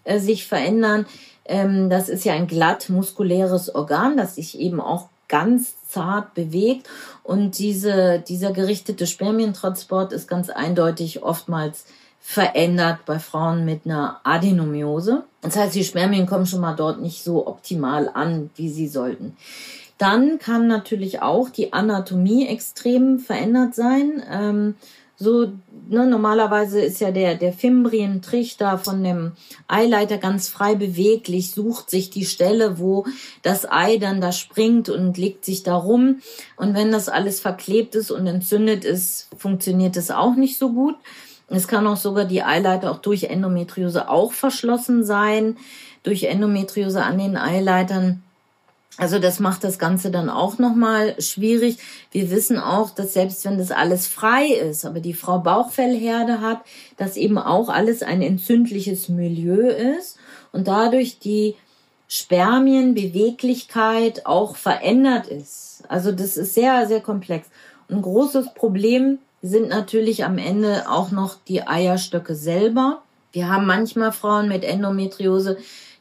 äh, 0.04 0.20
sich 0.20 0.48
verändern. 0.48 1.06
Ähm, 1.46 1.90
das 1.90 2.10
ist 2.10 2.24
ja 2.26 2.34
ein 2.34 2.48
glatt 2.48 2.90
muskuläres 2.90 3.74
Organ, 3.74 4.18
das 4.18 4.36
sich 4.36 4.60
eben 4.60 4.80
auch 4.80 5.10
ganz 5.28 5.76
zart 5.88 6.34
bewegt. 6.34 6.88
Und 7.24 7.58
diese, 7.58 8.20
dieser 8.28 8.52
gerichtete 8.52 9.08
Spermientransport 9.08 10.14
ist 10.14 10.28
ganz 10.28 10.50
eindeutig 10.50 11.24
oftmals 11.24 11.86
verändert 12.20 13.00
bei 13.06 13.18
Frauen 13.18 13.66
mit 13.66 13.86
einer 13.86 14.20
Adenomiose. 14.24 15.24
Das 15.42 15.56
heißt, 15.56 15.74
die 15.74 15.84
Spermien 15.84 16.28
kommen 16.28 16.46
schon 16.46 16.62
mal 16.62 16.76
dort 16.76 17.02
nicht 17.02 17.24
so 17.24 17.48
optimal 17.48 18.10
an, 18.14 18.52
wie 18.56 18.70
sie 18.70 18.88
sollten. 18.88 19.36
Dann 19.98 20.40
kann 20.40 20.68
natürlich 20.68 21.22
auch 21.22 21.50
die 21.50 21.74
Anatomie 21.74 22.48
extrem 22.48 23.20
verändert 23.20 23.76
sein. 23.76 24.24
Ähm, 24.32 24.76
so 25.22 25.52
ne, 25.88 26.08
normalerweise 26.08 26.82
ist 26.82 27.00
ja 27.00 27.12
der 27.12 27.36
der 27.36 27.54
Fimbrientrichter 27.54 28.80
von 28.80 29.04
dem 29.04 29.34
Eileiter 29.68 30.18
ganz 30.18 30.48
frei 30.48 30.74
beweglich, 30.74 31.52
sucht 31.52 31.92
sich 31.92 32.10
die 32.10 32.26
Stelle, 32.26 32.80
wo 32.80 33.06
das 33.44 33.70
Ei 33.70 33.98
dann 33.98 34.20
da 34.20 34.32
springt 34.32 34.90
und 34.90 35.20
legt 35.20 35.46
sich 35.46 35.62
da 35.62 35.76
rum. 35.76 36.22
Und 36.58 36.74
wenn 36.74 36.92
das 36.92 37.08
alles 37.08 37.40
verklebt 37.40 37.94
ist 37.94 38.10
und 38.10 38.26
entzündet 38.26 38.84
ist, 38.84 39.30
funktioniert 39.38 39.96
es 39.96 40.10
auch 40.10 40.36
nicht 40.36 40.58
so 40.58 40.74
gut. 40.74 40.96
Es 41.50 41.68
kann 41.68 41.86
auch 41.86 41.98
sogar 41.98 42.26
die 42.26 42.42
Eileiter 42.42 42.92
auch 42.92 43.00
durch 43.00 43.26
Endometriose 43.26 44.10
auch 44.10 44.32
verschlossen 44.32 45.04
sein, 45.04 45.58
durch 46.02 46.24
Endometriose 46.24 47.04
an 47.04 47.20
den 47.20 47.38
Eileitern. 47.38 48.24
Also 48.98 49.20
das 49.20 49.40
macht 49.40 49.64
das 49.64 49.80
Ganze 49.80 50.12
dann 50.12 50.30
auch 50.30 50.58
nochmal 50.58 51.16
schwierig. 51.22 51.78
Wir 52.12 52.30
wissen 52.30 52.58
auch, 52.58 52.90
dass 52.90 53.14
selbst 53.14 53.46
wenn 53.46 53.58
das 53.58 53.72
alles 53.72 54.06
frei 54.06 54.48
ist, 54.48 54.84
aber 54.86 55.00
die 55.00 55.14
Frau 55.14 55.40
Bauchfellherde 55.40 56.42
hat, 56.42 56.60
dass 56.98 57.16
eben 57.16 57.38
auch 57.38 57.70
alles 57.70 58.04
ein 58.04 58.22
entzündliches 58.22 59.08
Milieu 59.08 59.70
ist 59.70 60.18
und 60.52 60.68
dadurch 60.68 61.20
die 61.20 61.56
Spermienbeweglichkeit 62.10 64.26
auch 64.26 64.58
verändert 64.58 65.28
ist. 65.28 65.84
Also 65.88 66.12
das 66.12 66.36
ist 66.36 66.54
sehr, 66.54 66.86
sehr 66.88 67.00
komplex. 67.00 67.48
ein 67.90 68.02
großes 68.02 68.54
Problem 68.54 69.20
sind 69.42 69.70
natürlich 69.70 70.26
am 70.26 70.38
Ende 70.38 70.90
auch 70.90 71.12
noch 71.12 71.38
die 71.48 71.66
Eierstöcke 71.66 72.36
selber. 72.36 73.02
Wir 73.32 73.48
haben 73.48 73.66
manchmal 73.66 74.12
Frauen 74.12 74.50
mit 74.50 74.66
Endometriose, 74.66 75.58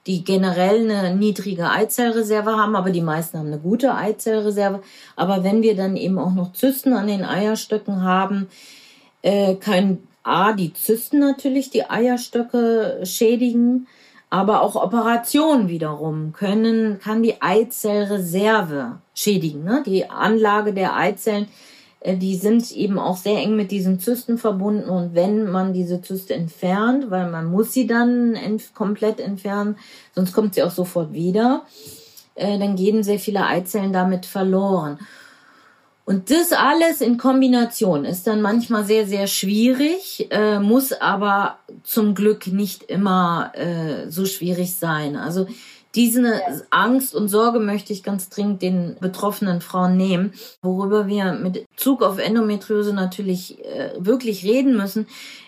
die 0.07 0.25
generell 0.25 0.91
eine 0.91 1.15
niedrige 1.15 1.69
Eizellreserve 1.69 2.57
haben, 2.57 2.75
aber 2.75 2.91
die 2.91 3.03
meisten 3.03 3.39
haben 3.39 3.49
eine 3.49 3.59
gute 3.59 3.95
Eizellreserve. 3.95 4.81
Aber 5.17 5.45
wenn 5.45 5.63
wir 5.63 5.77
dann 5.77 5.97
eben 5.97 6.19
auch 6.19 6.33
noch 6.33 6.53
Zysten 6.53 6.95
an 6.95 7.07
den 7.07 7.25
Eierstöcken 7.25 8.03
haben, 8.03 8.49
äh, 9.23 9.55
können 9.57 10.09
A, 10.23 10.53
die 10.53 10.73
Zysten 10.73 11.19
natürlich 11.19 11.71
die 11.71 11.89
Eierstöcke 11.89 13.01
schädigen, 13.05 13.87
aber 14.31 14.63
auch 14.63 14.77
Operationen 14.77 15.69
wiederum 15.69 16.33
können, 16.33 16.99
kann 17.01 17.23
die 17.23 17.43
Eizellreserve 17.43 19.01
schädigen, 19.15 19.65
ne? 19.65 19.83
die 19.85 20.09
Anlage 20.09 20.73
der 20.73 20.97
Eizellen 20.97 21.49
die 22.05 22.37
sind 22.37 22.71
eben 22.73 22.99
auch 22.99 23.17
sehr 23.17 23.39
eng 23.39 23.57
mit 23.57 23.71
diesen 23.71 24.01
Zysten 24.01 24.39
verbunden 24.39 24.89
und 24.89 25.15
wenn 25.15 25.51
man 25.51 25.75
diese 25.75 26.01
Zyste 26.01 26.35
entfernt, 26.35 27.11
weil 27.11 27.31
man 27.31 27.47
muss 27.47 27.73
sie 27.73 27.87
dann 27.87 28.35
ent 28.35 28.75
komplett 28.75 29.21
entfernen, 29.21 29.77
sonst 30.15 30.33
kommt 30.33 30.55
sie 30.55 30.63
auch 30.63 30.71
sofort 30.71 31.13
wieder, 31.13 31.65
äh, 32.37 32.59
dann 32.59 32.77
gehen 32.77 33.03
sehr 33.03 33.19
viele 33.19 33.45
Eizellen 33.45 33.93
damit 33.93 34.25
verloren. 34.25 34.99
Und 36.07 36.31
das 36.31 36.53
alles 36.53 37.03
in 37.03 37.19
Kombination 37.19 38.05
ist 38.05 38.27
dann 38.27 38.41
manchmal 38.41 38.85
sehr, 38.85 39.07
sehr 39.07 39.27
schwierig, 39.27 40.27
äh, 40.31 40.59
muss 40.59 40.93
aber 40.93 41.59
zum 41.85 42.15
Glück 42.15 42.47
nicht 42.47 42.83
immer 42.85 43.53
äh, 43.55 44.11
so 44.11 44.25
schwierig 44.25 44.75
sein. 44.75 45.17
Also 45.17 45.47
diese 45.95 46.41
Angst 46.71 47.15
und 47.15 47.29
Sorge 47.29 47.59
möchte 47.59 47.93
ich 47.93 48.03
ganz 48.03 48.29
dringend 48.29 48.63
den 48.63 48.97
betroffenen 49.01 49.61
Frauen 49.61 49.97
nehmen. 49.97 50.33
Worüber 50.63 51.07
wir 51.07 51.33
mit 51.33 51.67
Zug 51.77 52.03
auf 52.03 52.19
Endometriose 52.19 52.93
natürlich 52.93 53.65
äh, 53.65 53.93
wirklich 53.99 54.45
reden 54.45 54.77
müssen, 54.77 55.07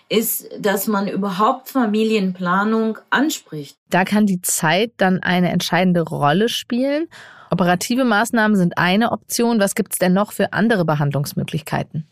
ist, 0.09 0.49
dass 0.59 0.87
man 0.87 1.07
überhaupt 1.07 1.69
Familienplanung 1.69 2.99
anspricht. 3.09 3.77
Da 3.89 4.03
kann 4.05 4.25
die 4.25 4.41
Zeit 4.41 4.91
dann 4.97 5.23
eine 5.23 5.49
entscheidende 5.51 6.01
Rolle 6.01 6.49
spielen. 6.49 7.07
Operative 7.49 8.03
Maßnahmen 8.03 8.57
sind 8.57 8.77
eine 8.77 9.11
Option. 9.11 9.59
Was 9.59 9.75
gibt 9.75 9.93
es 9.93 9.99
denn 9.99 10.13
noch 10.13 10.31
für 10.31 10.53
andere 10.53 10.85
Behandlungsmöglichkeiten? 10.85 12.05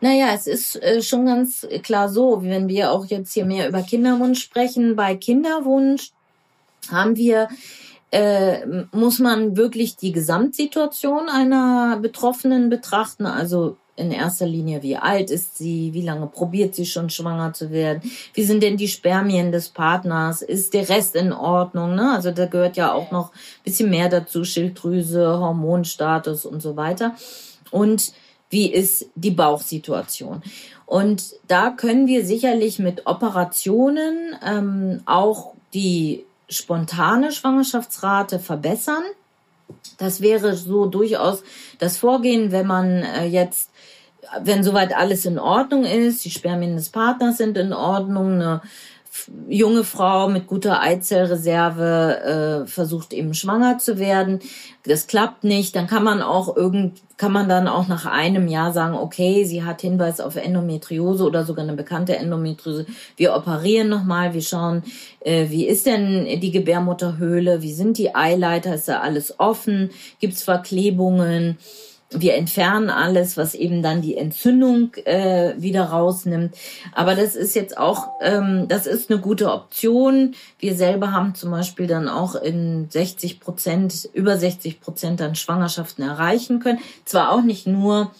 Naja, 0.00 0.28
es 0.34 0.46
ist 0.46 0.82
äh, 0.82 1.02
schon 1.02 1.26
ganz 1.26 1.66
klar 1.82 2.08
so, 2.08 2.42
wenn 2.42 2.68
wir 2.68 2.90
auch 2.90 3.04
jetzt 3.06 3.32
hier 3.32 3.44
mehr 3.44 3.68
über 3.68 3.82
Kinderwunsch 3.82 4.42
sprechen. 4.42 4.96
Bei 4.96 5.14
Kinderwunsch 5.14 6.10
haben 6.90 7.16
wir 7.16 7.48
äh, 8.12 8.66
muss 8.92 9.18
man 9.18 9.56
wirklich 9.56 9.96
die 9.96 10.12
Gesamtsituation 10.12 11.30
einer 11.30 11.98
Betroffenen 12.00 12.68
betrachten, 12.68 13.24
also 13.24 13.76
in 13.96 14.10
erster 14.10 14.46
Linie, 14.46 14.82
wie 14.82 14.96
alt 14.96 15.30
ist 15.30 15.58
sie, 15.58 15.92
wie 15.92 16.02
lange 16.02 16.26
probiert 16.26 16.74
sie 16.74 16.86
schon 16.86 17.10
schwanger 17.10 17.52
zu 17.52 17.70
werden, 17.70 18.02
wie 18.34 18.42
sind 18.42 18.62
denn 18.62 18.76
die 18.76 18.88
Spermien 18.88 19.52
des 19.52 19.68
Partners, 19.68 20.42
ist 20.42 20.74
der 20.74 20.88
Rest 20.88 21.14
in 21.14 21.32
Ordnung, 21.32 21.94
ne? 21.94 22.12
Also 22.12 22.30
da 22.30 22.46
gehört 22.46 22.76
ja 22.76 22.92
auch 22.92 23.10
noch 23.10 23.32
ein 23.32 23.64
bisschen 23.64 23.90
mehr 23.90 24.08
dazu, 24.08 24.44
Schilddrüse, 24.44 25.38
Hormonstatus 25.38 26.46
und 26.46 26.60
so 26.62 26.76
weiter. 26.76 27.14
Und 27.70 28.12
wie 28.50 28.72
ist 28.72 29.06
die 29.14 29.30
Bauchsituation? 29.30 30.42
Und 30.86 31.34
da 31.48 31.70
können 31.70 32.06
wir 32.06 32.24
sicherlich 32.24 32.78
mit 32.78 33.06
Operationen 33.06 34.36
ähm, 34.44 35.00
auch 35.06 35.54
die 35.72 36.24
spontane 36.52 37.32
Schwangerschaftsrate 37.32 38.38
verbessern. 38.38 39.02
Das 39.98 40.20
wäre 40.20 40.54
so 40.56 40.86
durchaus 40.86 41.42
das 41.78 41.96
Vorgehen, 41.96 42.52
wenn 42.52 42.66
man 42.66 43.02
äh, 43.02 43.24
jetzt, 43.24 43.70
wenn 44.42 44.62
soweit 44.62 44.94
alles 44.94 45.24
in 45.24 45.38
Ordnung 45.38 45.84
ist, 45.84 46.24
die 46.24 46.30
Spermien 46.30 46.76
des 46.76 46.90
Partners 46.90 47.38
sind 47.38 47.56
in 47.56 47.72
Ordnung, 47.72 48.34
eine 48.34 48.62
junge 49.48 49.84
Frau 49.84 50.28
mit 50.28 50.46
guter 50.46 50.80
Eizellreserve 50.80 52.64
äh, 52.64 52.66
versucht 52.66 53.12
eben 53.12 53.34
schwanger 53.34 53.78
zu 53.78 53.98
werden. 53.98 54.40
Das 54.84 55.06
klappt 55.06 55.44
nicht, 55.44 55.76
dann 55.76 55.86
kann 55.86 56.02
man 56.02 56.22
auch 56.22 56.56
irgend, 56.56 57.00
kann 57.18 57.32
man 57.32 57.48
dann 57.48 57.68
auch 57.68 57.88
nach 57.88 58.06
einem 58.06 58.48
Jahr 58.48 58.72
sagen, 58.72 58.94
okay, 58.94 59.44
sie 59.44 59.64
hat 59.64 59.82
Hinweis 59.82 60.20
auf 60.20 60.36
Endometriose 60.36 61.24
oder 61.24 61.44
sogar 61.44 61.64
eine 61.64 61.74
bekannte 61.74 62.16
Endometriose. 62.16 62.86
Wir 63.16 63.34
operieren 63.34 63.88
nochmal, 63.88 64.32
wir 64.32 64.42
schauen, 64.42 64.82
äh, 65.20 65.50
wie 65.50 65.66
ist 65.66 65.86
denn 65.86 66.40
die 66.40 66.50
Gebärmutterhöhle, 66.50 67.62
wie 67.62 67.74
sind 67.74 67.98
die 67.98 68.14
Eileiter, 68.14 68.74
ist 68.74 68.88
da 68.88 69.00
alles 69.00 69.38
offen, 69.38 69.90
gibt's 70.20 70.42
Verklebungen? 70.42 71.58
Wir 72.14 72.34
entfernen 72.34 72.90
alles, 72.90 73.36
was 73.36 73.54
eben 73.54 73.82
dann 73.82 74.02
die 74.02 74.16
Entzündung 74.16 74.94
äh, 75.04 75.54
wieder 75.56 75.84
rausnimmt. 75.84 76.54
Aber 76.92 77.14
das 77.14 77.34
ist 77.34 77.54
jetzt 77.54 77.78
auch, 77.78 78.08
ähm, 78.20 78.66
das 78.68 78.86
ist 78.86 79.10
eine 79.10 79.20
gute 79.20 79.52
Option. 79.52 80.34
Wir 80.58 80.74
selber 80.74 81.12
haben 81.12 81.34
zum 81.34 81.50
Beispiel 81.50 81.86
dann 81.86 82.08
auch 82.08 82.34
in 82.34 82.88
60 82.90 83.40
Prozent, 83.40 84.08
über 84.12 84.36
60 84.36 84.80
Prozent 84.80 85.20
dann 85.20 85.34
Schwangerschaften 85.34 86.04
erreichen 86.04 86.60
können. 86.60 86.78
Zwar 87.04 87.32
auch 87.32 87.42
nicht 87.42 87.66
nur 87.66 88.10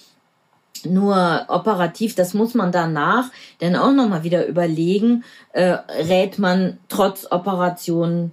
nur 0.84 1.44
operativ, 1.46 2.16
das 2.16 2.34
muss 2.34 2.54
man 2.54 2.72
danach 2.72 3.30
dann 3.60 3.76
auch 3.76 3.92
nochmal 3.92 4.24
wieder 4.24 4.46
überlegen, 4.48 5.22
äh, 5.52 5.76
rät 6.08 6.40
man 6.40 6.78
trotz 6.88 7.26
Operationen 7.30 8.32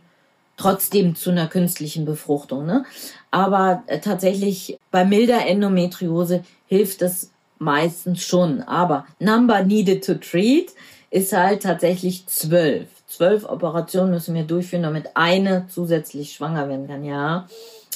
trotzdem 0.59 1.15
zu 1.15 1.31
einer 1.31 1.47
künstlichen 1.47 2.05
Befruchtung. 2.05 2.65
Ne? 2.65 2.83
Aber 3.31 3.83
äh, 3.87 3.99
tatsächlich 3.99 4.77
bei 4.91 5.05
milder 5.05 5.47
Endometriose 5.47 6.43
hilft 6.67 7.01
es 7.01 7.31
meistens 7.57 8.23
schon. 8.23 8.61
Aber 8.61 9.05
Number 9.19 9.63
needed 9.63 10.05
to 10.05 10.15
treat 10.15 10.73
ist 11.11 11.33
halt 11.33 11.63
tatsächlich 11.63 12.27
zwölf. 12.27 12.87
Zwölf 13.07 13.45
Operationen 13.45 14.11
müssen 14.11 14.35
wir 14.35 14.43
durchführen, 14.43 14.83
damit 14.83 15.15
eine 15.15 15.65
zusätzlich 15.67 16.33
schwanger 16.33 16.69
werden 16.69 16.87
kann. 16.87 17.03
Ja, 17.03 17.47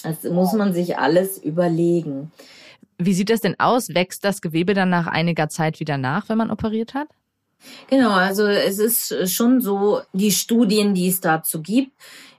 das 0.02 0.24
muss 0.24 0.54
man 0.54 0.74
sich 0.74 0.98
alles 0.98 1.38
überlegen. 1.38 2.32
Wie 2.98 3.14
sieht 3.14 3.30
das 3.30 3.42
denn 3.42 3.60
aus? 3.60 3.90
Wächst 3.90 4.24
das 4.24 4.42
Gewebe 4.42 4.74
dann 4.74 4.90
nach 4.90 5.08
einiger 5.08 5.50
Zeit 5.50 5.80
wieder 5.80 5.98
nach, 5.98 6.30
wenn 6.30 6.38
man 6.38 6.50
operiert 6.50 6.94
hat? 6.94 7.08
Genau, 7.90 8.12
also 8.12 8.46
es 8.46 8.80
ist 8.80 9.32
schon 9.32 9.62
so, 9.62 10.02
die 10.12 10.32
Studien, 10.32 10.94
die 10.94 11.08
es 11.08 11.22
dazu 11.22 11.62
gibt, 11.62 11.92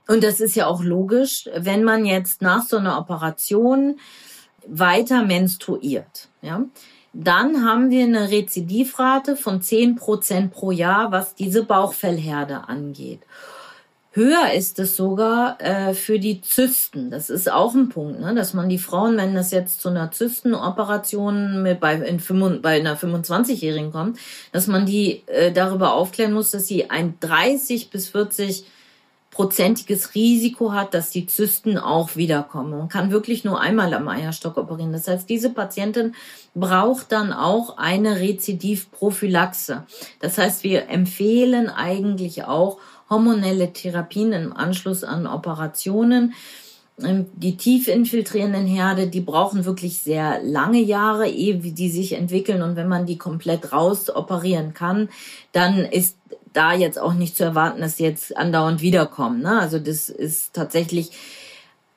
und 0.07 0.23
das 0.23 0.39
ist 0.39 0.55
ja 0.55 0.67
auch 0.67 0.83
logisch, 0.83 1.49
wenn 1.55 1.83
man 1.83 2.05
jetzt 2.05 2.41
nach 2.41 2.63
so 2.63 2.77
einer 2.77 2.97
Operation 2.97 3.99
weiter 4.67 5.23
menstruiert, 5.23 6.29
ja, 6.41 6.63
dann 7.13 7.63
haben 7.63 7.91
wir 7.91 8.03
eine 8.03 8.29
Rezidivrate 8.29 9.37
von 9.37 9.61
10 9.61 9.95
Prozent 9.95 10.51
pro 10.51 10.71
Jahr, 10.71 11.11
was 11.11 11.33
diese 11.33 11.63
Bauchfellherde 11.63 12.67
angeht. 12.67 13.21
Höher 14.11 14.53
ist 14.53 14.79
es 14.79 14.95
sogar 14.95 15.61
äh, 15.61 15.93
für 15.93 16.19
die 16.19 16.39
Zysten. 16.39 17.11
Das 17.11 17.29
ist 17.29 17.51
auch 17.51 17.73
ein 17.73 17.89
Punkt, 17.89 18.21
ne? 18.21 18.33
dass 18.33 18.53
man 18.53 18.69
die 18.69 18.77
Frauen, 18.77 19.17
wenn 19.17 19.35
das 19.35 19.51
jetzt 19.51 19.81
zu 19.81 19.89
einer 19.89 20.11
Zystenoperation 20.11 21.61
mit 21.61 21.81
bei, 21.81 21.95
in, 21.95 22.21
bei 22.61 22.79
einer 22.79 22.97
25-Jährigen 22.97 23.91
kommt, 23.91 24.17
dass 24.53 24.67
man 24.67 24.85
die 24.85 25.23
äh, 25.27 25.51
darüber 25.51 25.93
aufklären 25.93 26.31
muss, 26.31 26.51
dass 26.51 26.65
sie 26.67 26.89
ein 26.89 27.15
30 27.19 27.89
bis 27.89 28.07
40 28.07 28.65
prozentiges 29.35 30.15
Risiko 30.15 30.71
hat, 30.71 30.93
dass 30.93 31.09
die 31.09 31.27
Zysten 31.27 31.77
auch 31.77 32.15
wiederkommen. 32.15 32.77
Man 32.77 32.87
kann 32.87 33.11
wirklich 33.11 33.43
nur 33.43 33.59
einmal 33.59 33.93
am 33.93 34.07
Eierstock 34.07 34.55
operieren. 34.55 34.93
Das 34.93 35.09
heißt, 35.09 35.29
diese 35.29 35.49
Patientin 35.49 36.15
braucht 36.53 37.11
dann 37.11 37.33
auch 37.33 37.77
eine 37.77 38.21
Rezidivprophylaxe. 38.21 39.83
Das 40.21 40.37
heißt, 40.37 40.63
wir 40.63 40.87
empfehlen 40.87 41.67
eigentlich 41.67 42.45
auch 42.45 42.77
hormonelle 43.09 43.73
Therapien 43.73 44.31
im 44.31 44.55
Anschluss 44.55 45.03
an 45.03 45.27
Operationen. 45.27 46.33
Ähm, 47.03 47.25
die 47.35 47.57
tief 47.57 47.89
infiltrierenden 47.89 48.65
Herde, 48.65 49.07
die 49.07 49.19
brauchen 49.19 49.65
wirklich 49.65 49.97
sehr 49.97 50.41
lange 50.43 50.79
Jahre, 50.79 51.27
ehe 51.27 51.57
die 51.57 51.89
sich 51.89 52.13
entwickeln. 52.13 52.61
Und 52.61 52.77
wenn 52.77 52.87
man 52.87 53.05
die 53.05 53.17
komplett 53.17 53.73
raus 53.73 54.09
operieren 54.09 54.73
kann, 54.73 55.09
dann 55.51 55.79
ist 55.79 56.15
da 56.55 56.73
jetzt 56.73 56.99
auch 56.99 57.13
nicht 57.13 57.37
zu 57.37 57.43
erwarten, 57.43 57.81
dass 57.81 57.97
sie 57.97 58.03
jetzt 58.03 58.35
andauernd 58.35 58.81
wiederkommen. 58.81 59.41
Ne? 59.41 59.59
Also 59.59 59.79
das 59.79 60.09
ist 60.09 60.53
tatsächlich 60.53 61.11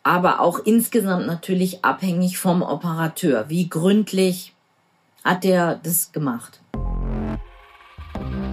aber 0.03 0.41
auch 0.41 0.61
insgesamt 0.61 1.27
natürlich 1.27 1.85
abhängig 1.85 2.39
vom 2.39 2.63
Operateur. 2.63 3.49
Wie 3.49 3.69
gründlich 3.69 4.55
hat 5.25 5.45
der 5.45 5.79
das 5.83 6.13
gemacht? 6.13 6.61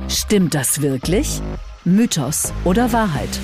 Stimmt 0.09 0.53
das 0.53 0.81
wirklich? 0.81 1.41
Mythos 1.85 2.51
oder 2.65 2.91
Wahrheit? 2.91 3.39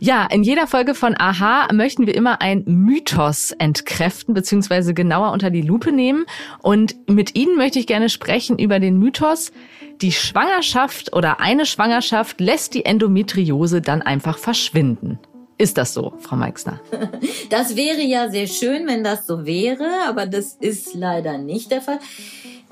Ja, 0.00 0.26
in 0.30 0.44
jeder 0.44 0.68
Folge 0.68 0.94
von 0.94 1.16
Aha 1.18 1.72
möchten 1.72 2.06
wir 2.06 2.14
immer 2.14 2.40
ein 2.40 2.62
Mythos 2.66 3.50
entkräften 3.50 4.32
bzw. 4.32 4.92
genauer 4.92 5.32
unter 5.32 5.50
die 5.50 5.62
Lupe 5.62 5.90
nehmen. 5.90 6.24
Und 6.62 6.94
mit 7.08 7.34
Ihnen 7.34 7.56
möchte 7.56 7.80
ich 7.80 7.88
gerne 7.88 8.08
sprechen 8.08 8.58
über 8.58 8.78
den 8.78 8.98
Mythos, 8.98 9.52
die 10.00 10.12
Schwangerschaft 10.12 11.16
oder 11.16 11.40
eine 11.40 11.66
Schwangerschaft 11.66 12.40
lässt 12.40 12.74
die 12.74 12.84
Endometriose 12.84 13.80
dann 13.80 14.00
einfach 14.00 14.38
verschwinden. 14.38 15.18
Ist 15.60 15.76
das 15.76 15.92
so, 15.92 16.14
Frau 16.20 16.36
Meixner? 16.36 16.80
Das 17.50 17.74
wäre 17.74 18.02
ja 18.02 18.28
sehr 18.28 18.46
schön, 18.46 18.86
wenn 18.86 19.02
das 19.02 19.26
so 19.26 19.46
wäre, 19.46 19.88
aber 20.06 20.26
das 20.26 20.56
ist 20.60 20.94
leider 20.94 21.38
nicht 21.38 21.72
der 21.72 21.80
Fall. 21.80 21.98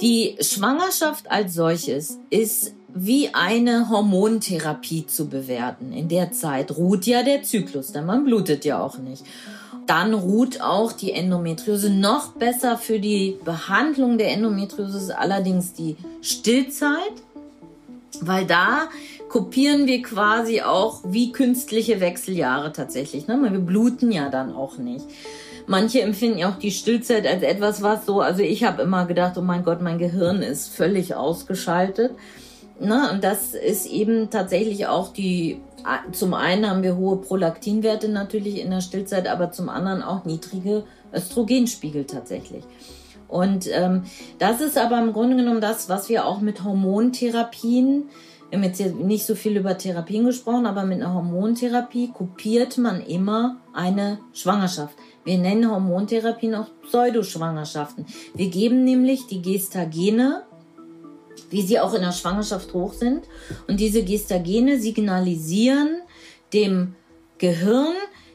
Die 0.01 0.37
Schwangerschaft 0.41 1.31
als 1.31 1.55
solches 1.55 2.19
ist 2.29 2.76
wie 2.99 3.35
eine 3.35 3.91
Hormontherapie 3.91 5.07
zu 5.07 5.29
bewerten. 5.29 5.93
In 5.93 6.09
der 6.09 6.33
Zeit 6.33 6.77
ruht 6.77 7.05
ja 7.05 7.23
der 7.23 7.43
Zyklus, 7.43 7.93
denn 7.93 8.07
man 8.07 8.25
blutet 8.25 8.65
ja 8.65 8.81
auch 8.83 8.97
nicht. 8.97 9.23
Dann 9.87 10.15
ruht 10.15 10.63
auch 10.63 10.93
die 10.93 11.13
Endometriose. 11.13 11.91
Noch 11.91 12.33
besser 12.33 12.79
für 12.79 12.99
die 12.99 13.37
Behandlung 13.45 14.17
der 14.17 14.33
Endometriose 14.33 14.97
ist 14.97 15.11
allerdings 15.11 15.75
die 15.75 15.97
Stillzeit, 16.23 17.13
weil 18.23 18.47
da 18.47 18.89
kopieren 19.29 19.87
wir 19.87 20.01
quasi 20.03 20.63
auch 20.63 21.01
wie 21.05 21.33
künstliche 21.33 22.01
Wechseljahre 22.01 22.73
tatsächlich. 22.73 23.27
Ne? 23.27 23.39
Wir 23.43 23.61
bluten 23.61 24.11
ja 24.11 24.31
dann 24.31 24.55
auch 24.55 24.79
nicht. 24.79 25.05
Manche 25.67 26.01
empfinden 26.01 26.39
ja 26.39 26.49
auch 26.49 26.59
die 26.59 26.71
Stillzeit 26.71 27.27
als 27.27 27.43
etwas, 27.43 27.83
was 27.83 28.07
so, 28.07 28.21
also 28.21 28.41
ich 28.41 28.65
habe 28.65 28.83
immer 28.83 29.05
gedacht, 29.05 29.37
oh 29.37 29.43
mein 29.43 29.65
Gott, 29.65 29.83
mein 29.83 29.99
Gehirn 29.99 30.41
ist 30.41 30.69
völlig 30.69 31.15
ausgeschaltet. 31.15 32.13
Ne? 32.81 33.11
Und 33.13 33.25
das 33.25 33.55
ist 33.55 33.87
eben 33.87 34.31
tatsächlich 34.31 34.87
auch 34.87 35.13
die, 35.13 35.61
zum 36.13 36.35
einen 36.35 36.69
haben 36.69 36.83
wir 36.83 36.97
hohe 36.97 37.17
Prolaktinwerte 37.19 38.09
natürlich 38.09 38.61
in 38.61 38.71
der 38.71 38.81
Stillzeit, 38.81 39.29
aber 39.29 39.51
zum 39.51 39.69
anderen 39.69 40.03
auch 40.03 40.25
niedrige 40.25 40.85
Östrogenspiegel 41.13 42.05
tatsächlich. 42.05 42.65
Und 43.29 43.69
ähm, 43.73 44.05
das 44.39 44.61
ist 44.61 44.79
aber 44.79 44.99
im 44.99 45.13
Grunde 45.13 45.37
genommen 45.37 45.61
das, 45.61 45.89
was 45.89 46.09
wir 46.09 46.27
auch 46.27 46.41
mit 46.41 46.63
Hormontherapien, 46.63 48.05
wir 48.51 48.59
haben 48.59 48.65
jetzt 48.65 48.81
nicht 48.95 49.27
so 49.27 49.35
viel 49.35 49.57
über 49.57 49.77
Therapien 49.77 50.25
gesprochen, 50.25 50.67
aber 50.67 50.85
mit 50.85 51.03
einer 51.03 51.13
Hormontherapie 51.13 52.13
kopiert 52.13 52.79
man 52.79 53.01
immer 53.01 53.57
eine 53.73 54.19
Schwangerschaft. 54.33 54.95
Wir 55.25 55.39
nennen 55.39 55.69
Hormontherapien 55.69 56.55
auch 56.55 56.67
Pseudoschwangerschaften. 56.83 58.07
Wir 58.35 58.49
geben 58.49 58.85
nämlich 58.85 59.27
die 59.27 59.43
Gestagene 59.43 60.45
wie 61.51 61.63
sie 61.63 61.81
auch 61.81 61.95
in 61.95 62.03
der 62.03 62.13
Schwangerschaft 62.13 62.73
hoch 62.75 62.93
sind. 62.93 63.25
Und 63.67 63.81
diese 63.81 64.05
Gestagene 64.05 64.79
signalisieren 64.81 66.01
dem 66.53 66.95
Gehirn, 67.39 67.95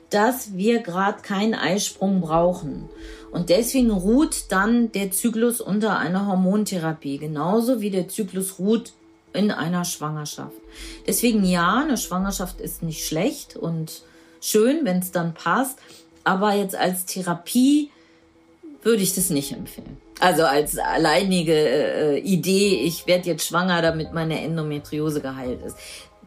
dass 0.10 0.54
wir 0.56 0.80
gerade 0.80 1.22
keinen 1.22 1.54
Eisprung 1.54 2.22
brauchen. 2.22 2.90
Und 3.32 3.50
deswegen 3.50 3.92
ruht 3.92 4.52
dann 4.52 4.92
der 4.92 5.12
Zyklus 5.12 5.62
unter 5.62 5.98
einer 5.98 6.28
Hormontherapie, 6.28 7.18
genauso 7.18 7.80
wie 7.80 7.90
der 7.90 8.10
Zyklus 8.10 8.60
ruht 8.60 8.92
in 9.34 9.52
einer 9.52 9.86
Schwangerschaft. 9.86 10.56
Deswegen 11.08 11.46
ja, 11.46 11.82
eine 11.82 11.98
Schwangerschaft 11.98 12.60
ist 12.60 12.84
nicht 12.84 13.06
schlecht 13.06 13.56
und 13.56 14.04
schön, 14.42 14.84
wenn 14.84 15.00
es 15.00 15.12
dann 15.12 15.34
passt, 15.34 15.80
aber 16.26 16.54
jetzt 16.54 16.76
als 16.76 17.06
Therapie 17.06 17.90
würde 18.84 19.04
ich 19.04 19.14
das 19.16 19.30
nicht 19.30 19.52
empfehlen. 19.52 19.98
Also 20.20 20.44
als 20.44 20.78
alleinige 20.78 21.54
äh, 21.54 22.20
Idee, 22.20 22.82
ich 22.84 23.08
werde 23.08 23.30
jetzt 23.30 23.48
schwanger, 23.48 23.82
damit 23.82 24.14
meine 24.14 24.42
Endometriose 24.42 25.22
geheilt 25.22 25.62
ist. 25.64 25.78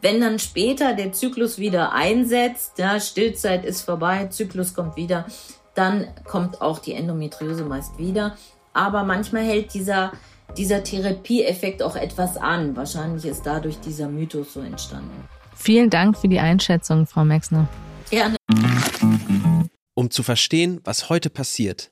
Wenn 0.01 0.21
dann 0.21 0.39
später 0.39 0.93
der 0.93 1.13
Zyklus 1.13 1.57
wieder 1.57 1.93
einsetzt, 1.93 2.77
ja, 2.77 2.99
Stillzeit 2.99 3.65
ist 3.65 3.81
vorbei, 3.81 4.27
Zyklus 4.27 4.73
kommt 4.73 4.97
wieder, 4.97 5.25
dann 5.73 6.07
kommt 6.25 6.61
auch 6.61 6.79
die 6.79 6.93
Endometriose 6.93 7.63
meist 7.63 7.97
wieder. 7.97 8.37
Aber 8.73 9.03
manchmal 9.03 9.43
hält 9.43 9.73
dieser, 9.73 10.11
dieser 10.57 10.83
Therapieeffekt 10.83 11.81
auch 11.81 11.95
etwas 11.95 12.37
an. 12.37 12.75
Wahrscheinlich 12.75 13.25
ist 13.25 13.45
dadurch 13.45 13.79
dieser 13.79 14.09
Mythos 14.09 14.53
so 14.53 14.59
entstanden. 14.59 15.27
Vielen 15.55 15.89
Dank 15.89 16.17
für 16.17 16.27
die 16.27 16.39
Einschätzung, 16.39 17.07
Frau 17.07 17.23
Maxner. 17.23 17.67
Gerne. 18.09 18.35
Um 19.93 20.11
zu 20.11 20.23
verstehen, 20.23 20.81
was 20.83 21.09
heute 21.09 21.29
passiert, 21.29 21.91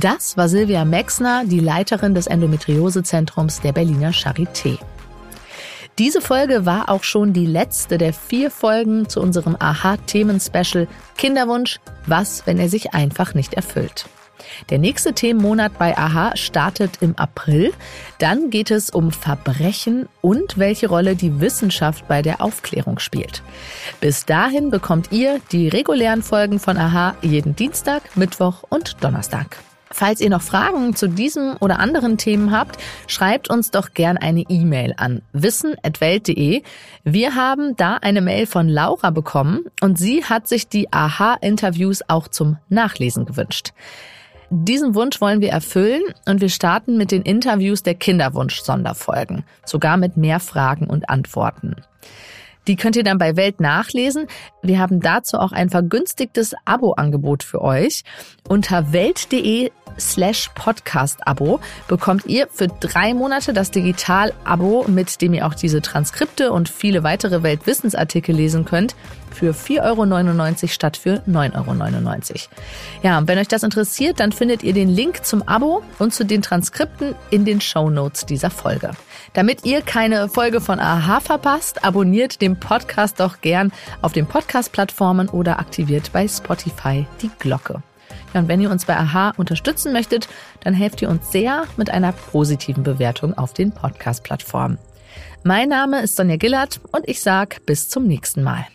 Das 0.00 0.36
war 0.36 0.48
Silvia 0.48 0.84
Mexner, 0.84 1.44
die 1.44 1.60
Leiterin 1.60 2.14
des 2.14 2.26
Endometriosezentrums 2.26 3.60
der 3.60 3.72
Berliner 3.72 4.10
Charité. 4.10 4.78
Diese 5.98 6.20
Folge 6.20 6.66
war 6.66 6.88
auch 6.88 7.04
schon 7.04 7.32
die 7.32 7.46
letzte 7.46 7.96
der 7.96 8.12
vier 8.12 8.50
Folgen 8.50 9.08
zu 9.08 9.20
unserem 9.20 9.56
Aha-Themen-Special 9.56 10.88
Kinderwunsch, 11.16 11.78
was, 12.06 12.44
wenn 12.44 12.58
er 12.58 12.68
sich 12.68 12.92
einfach 12.92 13.34
nicht 13.34 13.54
erfüllt. 13.54 14.06
Der 14.68 14.78
nächste 14.78 15.12
Themenmonat 15.12 15.78
bei 15.78 15.96
Aha 15.96 16.36
startet 16.36 16.98
im 17.00 17.16
April. 17.16 17.72
Dann 18.18 18.50
geht 18.50 18.72
es 18.72 18.90
um 18.90 19.12
Verbrechen 19.12 20.08
und 20.20 20.58
welche 20.58 20.88
Rolle 20.88 21.14
die 21.14 21.40
Wissenschaft 21.40 22.08
bei 22.08 22.20
der 22.20 22.40
Aufklärung 22.40 22.98
spielt. 22.98 23.42
Bis 24.00 24.26
dahin 24.26 24.70
bekommt 24.70 25.12
ihr 25.12 25.40
die 25.52 25.68
regulären 25.68 26.24
Folgen 26.24 26.58
von 26.58 26.76
Aha 26.76 27.14
jeden 27.22 27.54
Dienstag, 27.54 28.16
Mittwoch 28.16 28.64
und 28.68 29.02
Donnerstag. 29.04 29.56
Falls 29.96 30.20
ihr 30.20 30.28
noch 30.28 30.42
Fragen 30.42 30.96
zu 30.96 31.08
diesem 31.08 31.56
oder 31.60 31.78
anderen 31.78 32.18
Themen 32.18 32.50
habt, 32.50 32.82
schreibt 33.06 33.48
uns 33.48 33.70
doch 33.70 33.94
gern 33.94 34.16
eine 34.16 34.40
E-Mail 34.40 34.92
an 34.96 35.22
wissen.welt.de. 35.32 36.62
Wir 37.04 37.34
haben 37.36 37.76
da 37.76 37.98
eine 37.98 38.20
Mail 38.20 38.46
von 38.46 38.68
Laura 38.68 39.10
bekommen 39.10 39.66
und 39.80 39.96
sie 39.96 40.24
hat 40.24 40.48
sich 40.48 40.66
die 40.66 40.92
Aha-Interviews 40.92 42.00
auch 42.08 42.26
zum 42.26 42.58
Nachlesen 42.68 43.24
gewünscht. 43.24 43.72
Diesen 44.50 44.96
Wunsch 44.96 45.20
wollen 45.20 45.40
wir 45.40 45.50
erfüllen 45.50 46.02
und 46.26 46.40
wir 46.40 46.48
starten 46.48 46.96
mit 46.96 47.12
den 47.12 47.22
Interviews 47.22 47.84
der 47.84 47.94
Kinderwunsch-Sonderfolgen, 47.94 49.44
sogar 49.64 49.96
mit 49.96 50.16
mehr 50.16 50.40
Fragen 50.40 50.88
und 50.88 51.08
Antworten. 51.08 51.76
Die 52.66 52.76
könnt 52.76 52.96
ihr 52.96 53.04
dann 53.04 53.18
bei 53.18 53.36
Welt 53.36 53.60
nachlesen. 53.60 54.26
Wir 54.62 54.80
haben 54.80 55.00
dazu 55.00 55.38
auch 55.38 55.52
ein 55.52 55.70
vergünstigtes 55.70 56.54
Abo-Angebot 56.64 57.42
für 57.42 57.60
euch. 57.60 58.02
Unter 58.48 58.92
welt.de 58.92 59.70
slash 59.98 60.50
Podcast-Abo 60.54 61.60
bekommt 61.88 62.26
ihr 62.26 62.48
für 62.50 62.68
drei 62.68 63.14
Monate 63.14 63.52
das 63.52 63.70
Digital-Abo, 63.70 64.86
mit 64.88 65.20
dem 65.20 65.34
ihr 65.34 65.46
auch 65.46 65.54
diese 65.54 65.82
Transkripte 65.82 66.52
und 66.52 66.68
viele 66.68 67.02
weitere 67.02 67.42
Weltwissensartikel 67.42 68.34
lesen 68.34 68.64
könnt, 68.64 68.94
für 69.34 69.52
4,99 69.52 69.82
Euro 69.82 70.68
statt 70.68 70.96
für 70.96 71.22
9,99 71.28 72.30
Euro. 72.30 72.38
Ja, 73.02 73.18
und 73.18 73.28
wenn 73.28 73.38
euch 73.38 73.48
das 73.48 73.62
interessiert, 73.62 74.20
dann 74.20 74.32
findet 74.32 74.62
ihr 74.62 74.72
den 74.72 74.88
Link 74.88 75.24
zum 75.24 75.46
Abo 75.46 75.82
und 75.98 76.14
zu 76.14 76.24
den 76.24 76.40
Transkripten 76.40 77.14
in 77.30 77.44
den 77.44 77.60
Show 77.60 77.90
Notes 77.90 78.26
dieser 78.26 78.50
Folge. 78.50 78.92
Damit 79.32 79.64
ihr 79.64 79.82
keine 79.82 80.28
Folge 80.28 80.60
von 80.60 80.78
Aha 80.78 81.20
verpasst, 81.20 81.84
abonniert 81.84 82.40
den 82.40 82.58
Podcast 82.58 83.20
doch 83.20 83.40
gern 83.40 83.72
auf 84.00 84.12
den 84.12 84.26
Podcast-Plattformen 84.26 85.28
oder 85.28 85.58
aktiviert 85.58 86.10
bei 86.12 86.28
Spotify 86.28 87.06
die 87.20 87.30
Glocke. 87.38 87.82
Ja, 88.34 88.40
und 88.40 88.48
wenn 88.48 88.60
ihr 88.60 88.70
uns 88.70 88.84
bei 88.84 88.96
Aha 88.96 89.32
unterstützen 89.36 89.92
möchtet, 89.92 90.28
dann 90.60 90.74
helft 90.74 91.00
ihr 91.00 91.08
uns 91.08 91.30
sehr 91.30 91.64
mit 91.76 91.88
einer 91.88 92.12
positiven 92.12 92.82
Bewertung 92.82 93.32
auf 93.38 93.54
den 93.54 93.72
Podcast-Plattformen. 93.72 94.78
Mein 95.44 95.68
Name 95.68 96.02
ist 96.02 96.16
Sonja 96.16 96.36
Gillard 96.36 96.80
und 96.90 97.08
ich 97.08 97.22
sage 97.22 97.56
bis 97.64 97.88
zum 97.88 98.06
nächsten 98.06 98.42
Mal. 98.42 98.66